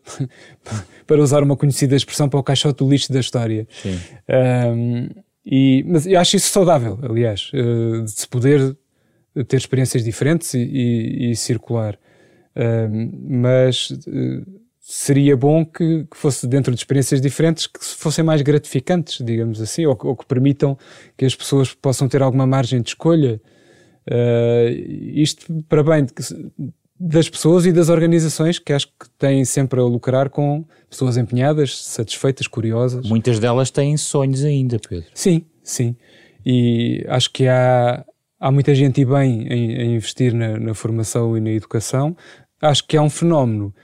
para 1.07 1.21
usar 1.21 1.43
uma 1.43 1.57
conhecida 1.57 1.97
expressão, 1.97 2.29
para 2.29 2.41
o 2.41 2.43
caixote 2.43 2.85
do 2.85 2.91
lixo 2.91 3.13
da 3.13 3.21
história. 3.21 3.67
Sim. 3.71 3.99
Um, 4.29 5.09
e, 5.45 5.85
mas 5.87 6.07
eu 6.07 6.19
acho 6.21 6.37
isso 6.37 6.51
saudável, 6.51 6.99
aliás, 7.03 7.51
uh, 7.55 8.05
de 8.05 8.11
se 8.11 8.29
poder 8.29 8.77
ter 9.47 9.57
experiências 9.57 10.05
diferentes 10.05 10.55
e, 10.55 10.59
e, 10.59 11.31
e 11.31 11.37
circular. 11.37 11.99
Um, 12.57 13.41
mas 13.43 13.91
uh, 13.91 14.61
seria 14.81 15.37
bom 15.37 15.65
que, 15.65 16.05
que, 16.05 16.17
fosse 16.17 16.47
dentro 16.47 16.75
de 16.75 16.81
experiências 16.81 17.21
diferentes 17.21 17.67
que 17.67 17.79
fossem 17.83 18.25
mais 18.25 18.43
gratificantes, 18.43 19.25
digamos 19.25 19.61
assim, 19.61 19.87
ou, 19.87 19.97
ou 20.03 20.17
que 20.17 20.27
permitam 20.27 20.77
que 21.17 21.25
as 21.25 21.35
pessoas 21.35 21.73
possam 21.73 22.09
ter 22.09 22.23
alguma 22.23 22.47
margem 22.47 22.83
de 22.83 22.89
escolha. 22.89 23.41
Uh, 24.11 24.69
isto 25.15 25.63
para 25.69 25.83
bem 25.85 26.07
das 27.03 27.31
pessoas 27.31 27.65
e 27.65 27.73
das 27.73 27.89
organizações 27.89 28.59
que 28.59 28.75
acho 28.75 28.89
que 28.89 29.09
têm 29.19 29.43
sempre 29.47 29.81
a 29.81 29.83
lucrar 29.83 30.29
com 30.29 30.67
pessoas 30.91 31.17
empenhadas, 31.17 31.83
satisfeitas, 31.83 32.47
curiosas. 32.47 33.09
Muitas 33.09 33.39
delas 33.39 33.71
têm 33.71 33.97
sonhos 33.97 34.45
ainda, 34.45 34.79
Pedro. 34.79 35.09
Sim, 35.15 35.47
sim. 35.63 35.97
E 36.45 37.03
acho 37.09 37.33
que 37.33 37.49
há, 37.49 38.05
há 38.39 38.53
muita 38.53 38.75
gente 38.75 39.01
e 39.01 39.05
bem 39.07 39.47
em, 39.49 39.95
investir 39.95 40.35
na, 40.35 40.59
na, 40.59 40.75
formação 40.75 41.35
e 41.39 41.41
na 41.41 41.51
educação. 41.51 42.15
Acho 42.61 42.87
que 42.87 42.99
há 42.99 43.03
um 43.03 43.09
fenómeno. 43.09 43.75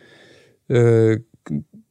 Uh, 0.69 1.25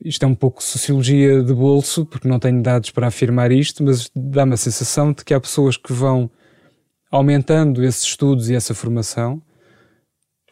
isto 0.03 0.23
é 0.23 0.27
um 0.27 0.35
pouco 0.35 0.61
sociologia 0.61 1.41
de 1.41 1.53
bolso, 1.55 2.05
porque 2.05 2.27
não 2.27 2.37
tenho 2.37 2.61
dados 2.61 2.91
para 2.91 3.07
afirmar 3.07 3.51
isto, 3.51 3.83
mas 3.83 4.11
dá-me 4.15 4.53
a 4.53 4.57
sensação 4.57 5.11
de 5.11 5.25
que 5.25 5.33
há 5.33 5.39
pessoas 5.39 5.75
que 5.75 5.91
vão 5.91 6.29
aumentando 7.09 7.83
esses 7.83 8.03
estudos 8.03 8.47
e 8.51 8.53
essa 8.53 8.75
formação, 8.75 9.41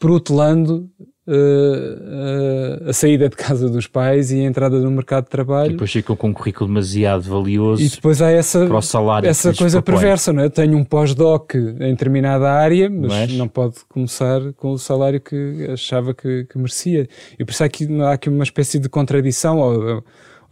protelando 0.03 0.89
uh, 1.25 1.31
uh, 1.31 2.89
a 2.89 2.91
saída 2.91 3.29
de 3.29 3.37
casa 3.37 3.69
dos 3.69 3.87
pais 3.87 4.33
e 4.33 4.41
a 4.41 4.43
entrada 4.43 4.77
no 4.81 4.91
mercado 4.91 5.23
de 5.23 5.29
trabalho. 5.29 5.69
E 5.69 5.71
depois 5.71 5.93
ficam 5.93 6.13
com 6.13 6.27
um 6.27 6.33
currículo 6.33 6.67
demasiado 6.67 7.21
valioso 7.21 7.81
e 7.81 7.87
depois 7.87 8.21
há 8.21 8.29
essa, 8.29 8.67
para 8.67 8.75
o 8.75 8.81
salário 8.81 9.29
essa 9.29 9.53
coisa 9.53 9.81
perversa, 9.81 10.33
não 10.33 10.43
é? 10.43 10.49
Tenho 10.49 10.77
um 10.77 10.83
pós-doc 10.83 11.55
em 11.55 11.91
determinada 11.91 12.51
área, 12.51 12.89
mas, 12.89 13.07
mas, 13.07 13.33
não 13.37 13.47
pode 13.47 13.75
começar 13.87 14.41
com 14.57 14.73
o 14.73 14.77
salário 14.77 15.21
que 15.21 15.69
achava 15.71 16.13
que, 16.13 16.43
que 16.43 16.57
merecia. 16.57 17.07
E 17.39 17.45
por 17.45 17.51
isso 17.51 17.63
há 17.63 17.65
aqui, 17.65 18.01
há 18.01 18.11
aqui 18.11 18.27
uma 18.27 18.43
espécie 18.43 18.77
de 18.77 18.89
contradição 18.89 19.57
ou, 19.57 20.03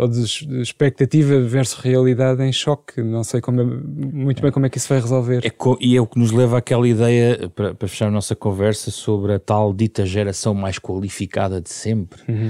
ou 0.02 0.08
de, 0.08 0.24
expectativa 0.64 1.40
versus 1.42 1.80
realidade 1.80 2.42
em 2.42 2.52
choque. 2.52 3.04
Não 3.04 3.24
sei 3.24 3.40
como 3.40 3.62
é, 3.62 3.64
muito 3.64 4.42
bem 4.42 4.52
como 4.52 4.66
é 4.66 4.70
que 4.70 4.80
isso 4.80 4.90
vai 4.90 5.00
resolver. 5.00 5.46
É 5.46 5.52
e 5.80 5.96
é 5.96 6.02
o 6.02 6.08
que 6.08 6.18
nos 6.18 6.32
leva 6.32 6.58
àquela 6.58 6.88
ideia, 6.88 7.48
para, 7.54 7.76
para, 7.76 7.88
fechar 7.88 8.08
a 8.08 8.12
nossa 8.12 8.36
conversa, 8.36 8.90
sobre 8.90 9.34
a 9.34 9.40
tal 9.40 9.72
dita 9.72 10.04
geração 10.04 10.56
mais 10.56 10.80
qualificada 10.80 11.62
de 11.62 11.70
sempre. 11.70 12.20
Uhum. 12.28 12.50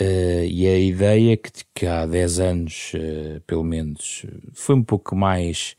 Uh, 0.00 0.44
e 0.44 0.68
a 0.68 0.78
ideia 0.78 1.36
que, 1.36 1.50
que 1.74 1.84
há 1.84 2.06
10 2.06 2.38
anos, 2.38 2.92
uh, 2.94 3.40
pelo 3.40 3.64
menos, 3.64 4.24
foi 4.52 4.76
um 4.76 4.82
pouco 4.84 5.16
mais 5.16 5.74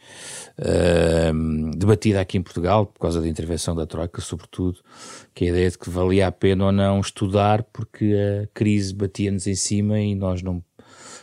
uh, 0.60 1.78
debatida 1.78 2.19
aqui 2.19 2.38
em 2.38 2.41
Portugal, 2.41 2.88
por 2.88 2.99
causa 2.99 3.21
da 3.21 3.28
intervenção 3.30 3.73
da 3.73 3.86
Troika, 3.86 4.19
sobretudo, 4.19 4.80
que 5.34 5.45
a 5.45 5.47
ideia 5.47 5.71
de 5.71 5.78
que 5.78 5.89
valia 5.89 6.28
a 6.28 6.32
pena 6.32 6.65
ou 6.65 6.71
não 6.73 6.99
estudar, 6.99 7.63
porque 7.63 8.13
a 8.43 8.47
crise 8.54 8.93
batia-nos 8.93 9.47
em 9.47 9.56
cima 9.56 9.97
e 10.01 10.13
nós 10.13 10.41
não 10.41 10.62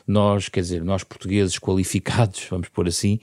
nós, 0.07 0.49
quer 0.49 0.61
dizer, 0.61 0.83
nós 0.83 1.05
portugueses 1.05 1.59
qualificados, 1.59 2.47
vamos 2.51 2.69
pôr 2.69 2.88
assim, 2.88 3.19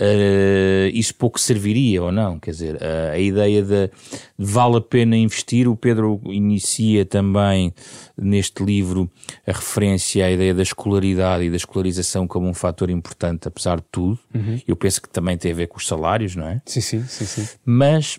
uh, 0.00 0.88
isso 0.92 1.14
pouco 1.14 1.38
serviria 1.38 2.02
ou 2.02 2.12
não? 2.12 2.38
Quer 2.38 2.50
dizer, 2.50 2.74
uh, 2.76 3.12
a 3.12 3.18
ideia 3.18 3.62
de 3.62 3.90
vale 4.38 4.76
a 4.76 4.80
pena 4.80 5.16
investir, 5.16 5.68
o 5.68 5.76
Pedro 5.76 6.20
inicia 6.24 7.04
também 7.04 7.72
neste 8.16 8.62
livro 8.62 9.10
a 9.46 9.52
referência 9.52 10.24
à 10.24 10.30
ideia 10.30 10.54
da 10.54 10.62
escolaridade 10.62 11.44
e 11.44 11.50
da 11.50 11.56
escolarização 11.56 12.26
como 12.26 12.48
um 12.48 12.54
fator 12.54 12.90
importante, 12.90 13.48
apesar 13.48 13.76
de 13.76 13.86
tudo. 13.90 14.18
Uhum. 14.34 14.60
Eu 14.66 14.76
penso 14.76 15.02
que 15.02 15.08
também 15.08 15.36
tem 15.36 15.52
a 15.52 15.54
ver 15.54 15.66
com 15.66 15.78
os 15.78 15.86
salários, 15.86 16.36
não 16.36 16.46
é? 16.46 16.62
Sim, 16.64 16.80
sim, 16.80 17.04
sim. 17.04 17.26
sim. 17.26 17.48
Mas, 17.64 18.18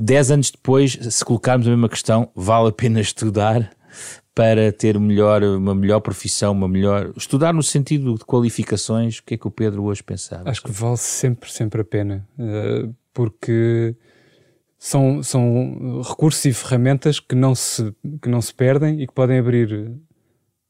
dez 0.00 0.30
anos 0.30 0.50
depois, 0.50 0.92
se 0.92 1.24
colocarmos 1.24 1.66
a 1.66 1.70
mesma 1.70 1.88
questão, 1.88 2.30
vale 2.34 2.68
a 2.68 2.72
pena 2.72 3.00
estudar 3.00 3.70
para 4.34 4.72
ter 4.72 4.98
melhor, 4.98 5.42
uma 5.42 5.74
melhor 5.74 6.00
profissão, 6.00 6.52
uma 6.52 6.68
melhor. 6.68 7.12
Estudar 7.16 7.52
no 7.52 7.62
sentido 7.62 8.14
de 8.14 8.24
qualificações, 8.24 9.18
o 9.18 9.24
que 9.24 9.34
é 9.34 9.36
que 9.36 9.46
o 9.46 9.50
Pedro 9.50 9.84
hoje 9.84 10.02
pensava? 10.02 10.48
Acho 10.48 10.62
que 10.62 10.70
vale 10.70 10.96
sempre, 10.96 11.50
sempre 11.50 11.82
a 11.82 11.84
pena, 11.84 12.26
eh, 12.38 12.88
porque 13.12 13.94
são, 14.78 15.22
são 15.22 16.00
recursos 16.02 16.44
e 16.46 16.52
ferramentas 16.52 17.20
que 17.20 17.34
não 17.34 17.54
se, 17.54 17.94
que 18.20 18.28
não 18.28 18.40
se 18.40 18.54
perdem 18.54 19.02
e 19.02 19.06
que 19.06 19.12
podem 19.12 19.38
abrir 19.38 19.92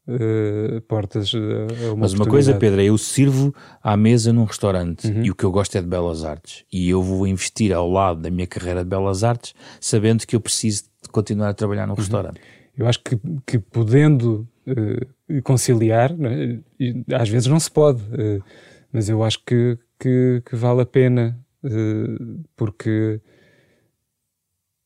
Uh, 0.05 0.81
portas 0.89 1.31
a 1.33 1.93
uma 1.93 1.99
Mas 1.99 2.13
uma 2.13 2.27
coisa, 2.27 2.57
Pedro, 2.57 2.81
é 2.81 2.87
eu 2.87 2.99
sirvo 2.99 3.55
à 3.81 3.97
mesa 3.97 4.33
num 4.33 4.43
restaurante 4.43 5.07
uhum. 5.07 5.23
e 5.23 5.31
o 5.31 5.35
que 5.35 5.45
eu 5.45 5.53
gosto 5.53 5.79
é 5.79 5.81
de 5.81 5.87
belas 5.87 6.25
artes 6.25 6.65
e 6.73 6.91
eu 6.91 7.01
vou 7.01 7.25
investir 7.25 7.73
ao 7.73 7.89
lado 7.89 8.21
da 8.21 8.29
minha 8.29 8.49
carreira 8.49 8.83
de 8.83 8.91
belas 8.91 9.23
artes 9.23 9.55
sabendo 9.81 10.27
que 10.27 10.35
eu 10.35 10.41
preciso 10.41 10.87
de 11.01 11.09
continuar 11.09 11.51
a 11.51 11.55
trabalhar 11.55 11.87
num 11.87 11.93
uhum. 11.93 12.01
restaurante 12.01 12.41
eu 12.77 12.87
acho 12.87 13.01
que, 13.01 13.19
que 13.47 13.59
podendo 13.59 14.47
uh, 14.67 15.43
conciliar, 15.43 16.17
né, 16.17 16.61
às 17.15 17.29
vezes 17.29 17.49
não 17.49 17.61
se 17.61 17.71
pode, 17.71 18.03
uh, 18.03 18.43
mas 18.93 19.09
eu 19.09 19.23
acho 19.23 19.45
que, 19.45 19.79
que, 19.99 20.43
que 20.45 20.57
vale 20.57 20.83
a 20.83 20.87
pena, 20.87 21.39
uh, 21.65 22.45
porque 22.57 23.21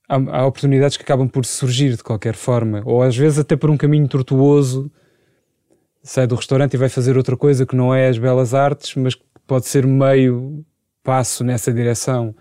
há, 0.09 0.17
há, 0.17 0.47
oportunidades 0.47 0.97
que 0.97 1.03
acabam 1.03 1.29
por 1.29 1.45
surgir 1.45 1.97
de 1.97 2.03
qualquer 2.03 2.35
forma, 2.35 2.83
ou 2.85 3.03
às 3.03 3.17
vezes 3.17 3.39
até 3.39 3.57
por 3.57 3.71
um 3.71 3.77
caminho 3.77 4.09
tortuoso, 4.09 4.91
sai 6.03 6.27
do 6.27 6.37
restaurante 6.37 6.75
e 6.75 6.79
vai 6.79 6.89
fazer 6.89 7.17
outra 7.17 7.37
coisa 7.37 7.67
que 7.67 7.75
não 7.75 7.95
é 7.95 8.09
as 8.09 8.19
belas 8.19 8.55
artes, 8.55 8.95
mas 8.95 9.17
pode 9.47 9.67
ser 9.67 9.87
meio 9.87 10.65
passo 11.03 11.45
nessa 11.45 11.73
direção. 11.73 12.35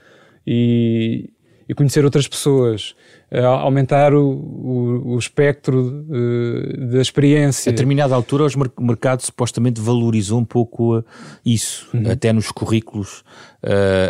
E, 0.45 1.31
e 1.67 1.73
conhecer 1.73 2.05
outras 2.05 2.27
pessoas, 2.27 2.95
uh, 3.31 3.45
aumentar 3.45 4.13
o, 4.13 4.29
o, 4.29 5.13
o 5.15 5.19
espectro 5.19 6.05
uh, 6.09 6.87
da 6.91 7.01
experiência. 7.01 7.69
A 7.69 7.71
determinada 7.71 8.13
altura, 8.13 8.45
o 8.77 8.83
mercado 8.83 9.21
supostamente 9.21 9.81
valorizou 9.81 10.39
um 10.39 10.45
pouco 10.45 10.97
uh, 10.97 11.05
isso, 11.45 11.87
uhum. 11.93 12.11
até 12.11 12.31
nos 12.31 12.51
currículos, 12.51 13.23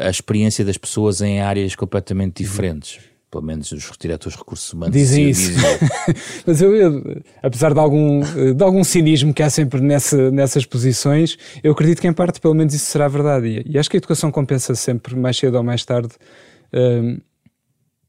a 0.05 0.09
experiência 0.09 0.65
das 0.65 0.77
pessoas 0.77 1.21
em 1.21 1.39
áreas 1.39 1.75
completamente 1.75 2.41
uhum. 2.41 2.49
diferentes. 2.49 2.95
Uhum 2.97 3.15
pelo 3.31 3.43
menos 3.43 3.69
os 3.73 3.91
diretores 3.99 4.33
de 4.33 4.39
recursos 4.39 4.71
humanos 4.71 4.93
dizem 4.95 5.29
isso. 5.29 5.51
Dizem. 5.51 5.79
Mas 6.47 6.61
eu, 6.61 6.73
eu, 6.73 7.21
apesar 7.43 7.73
de 7.73 7.79
algum, 7.79 8.21
de 8.55 8.63
algum 8.63 8.81
cinismo 8.81 9.33
que 9.33 9.43
há 9.43 9.49
sempre 9.49 9.81
nessa, 9.81 10.31
nessas 10.31 10.65
posições, 10.65 11.37
eu 11.61 11.73
acredito 11.73 11.99
que 11.99 12.07
em 12.07 12.13
parte 12.13 12.39
pelo 12.39 12.53
menos 12.53 12.73
isso 12.73 12.85
será 12.85 13.09
verdade. 13.09 13.63
E, 13.65 13.73
e 13.73 13.77
acho 13.77 13.89
que 13.89 13.97
a 13.97 13.99
educação 13.99 14.31
compensa 14.31 14.73
sempre, 14.73 15.17
mais 15.17 15.35
cedo 15.35 15.55
ou 15.57 15.63
mais 15.63 15.83
tarde, 15.83 16.13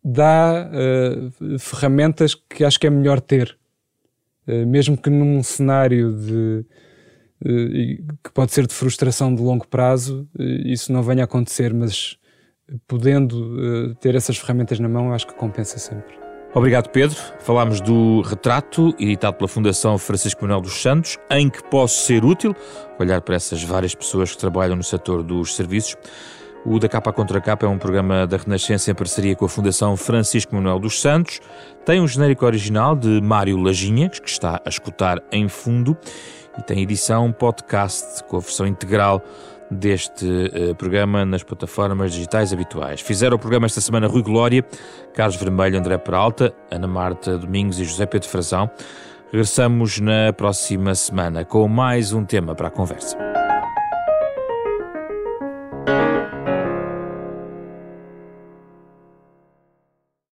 dá 0.08 0.70
uh, 0.70 1.58
ferramentas 1.58 2.36
que 2.48 2.64
acho 2.64 2.78
que 2.78 2.86
é 2.86 2.90
melhor 2.90 3.20
ter. 3.20 3.58
Uh, 4.46 4.64
mesmo 4.64 4.96
que 4.96 5.10
num 5.10 5.42
cenário 5.42 6.12
de, 6.12 6.64
uh, 7.44 8.14
que 8.22 8.32
pode 8.32 8.52
ser 8.52 8.68
de 8.68 8.72
frustração 8.72 9.34
de 9.34 9.42
longo 9.42 9.66
prazo, 9.66 10.28
isso 10.38 10.92
não 10.92 11.02
venha 11.02 11.22
a 11.22 11.24
acontecer, 11.24 11.74
mas 11.74 12.16
podendo 12.86 13.94
ter 13.96 14.14
essas 14.14 14.36
ferramentas 14.38 14.78
na 14.80 14.88
mão, 14.88 15.12
acho 15.12 15.26
que 15.26 15.34
compensa 15.34 15.78
sempre. 15.78 16.14
Obrigado, 16.54 16.88
Pedro. 16.88 17.16
Falámos 17.40 17.80
do 17.80 18.22
retrato 18.22 18.94
editado 18.98 19.36
pela 19.36 19.46
Fundação 19.46 19.98
Francisco 19.98 20.42
Manuel 20.42 20.62
dos 20.62 20.80
Santos, 20.80 21.18
em 21.30 21.50
que 21.50 21.62
posso 21.64 22.04
ser 22.04 22.24
útil, 22.24 22.56
olhar 22.98 23.20
para 23.20 23.36
essas 23.36 23.62
várias 23.62 23.94
pessoas 23.94 24.32
que 24.32 24.38
trabalham 24.38 24.74
no 24.74 24.82
setor 24.82 25.22
dos 25.22 25.54
serviços. 25.54 25.96
O 26.68 26.80
Da 26.80 26.88
Capa 26.88 27.12
Contra 27.12 27.40
Capa 27.40 27.64
é 27.64 27.68
um 27.68 27.78
programa 27.78 28.26
da 28.26 28.36
Renascença 28.36 28.90
em 28.90 28.94
parceria 28.94 29.36
com 29.36 29.44
a 29.44 29.48
Fundação 29.48 29.96
Francisco 29.96 30.52
Manuel 30.52 30.80
dos 30.80 31.00
Santos. 31.00 31.40
Tem 31.84 32.00
um 32.00 32.08
genérico 32.08 32.44
original 32.44 32.96
de 32.96 33.20
Mário 33.20 33.56
Lajinha, 33.56 34.08
que 34.08 34.28
está 34.28 34.60
a 34.64 34.68
escutar 34.68 35.22
em 35.30 35.46
fundo, 35.46 35.96
e 36.58 36.62
tem 36.62 36.82
edição 36.82 37.30
podcast 37.30 38.24
com 38.24 38.38
a 38.38 38.40
versão 38.40 38.66
integral 38.66 39.22
deste 39.70 40.26
uh, 40.26 40.74
programa 40.74 41.24
nas 41.24 41.44
plataformas 41.44 42.12
digitais 42.12 42.52
habituais. 42.52 43.00
Fizeram 43.00 43.36
o 43.36 43.38
programa 43.38 43.66
esta 43.66 43.80
semana 43.80 44.08
Rui 44.08 44.22
Glória, 44.22 44.64
Carlos 45.14 45.36
Vermelho, 45.36 45.78
André 45.78 45.96
Peralta, 45.98 46.52
Ana 46.68 46.88
Marta 46.88 47.38
Domingos 47.38 47.78
e 47.78 47.84
José 47.84 48.06
Pedro 48.06 48.28
Frazão. 48.28 48.68
Regressamos 49.30 50.00
na 50.00 50.32
próxima 50.32 50.96
semana 50.96 51.44
com 51.44 51.68
mais 51.68 52.12
um 52.12 52.24
tema 52.24 52.56
para 52.56 52.66
a 52.66 52.70
conversa. 52.72 53.35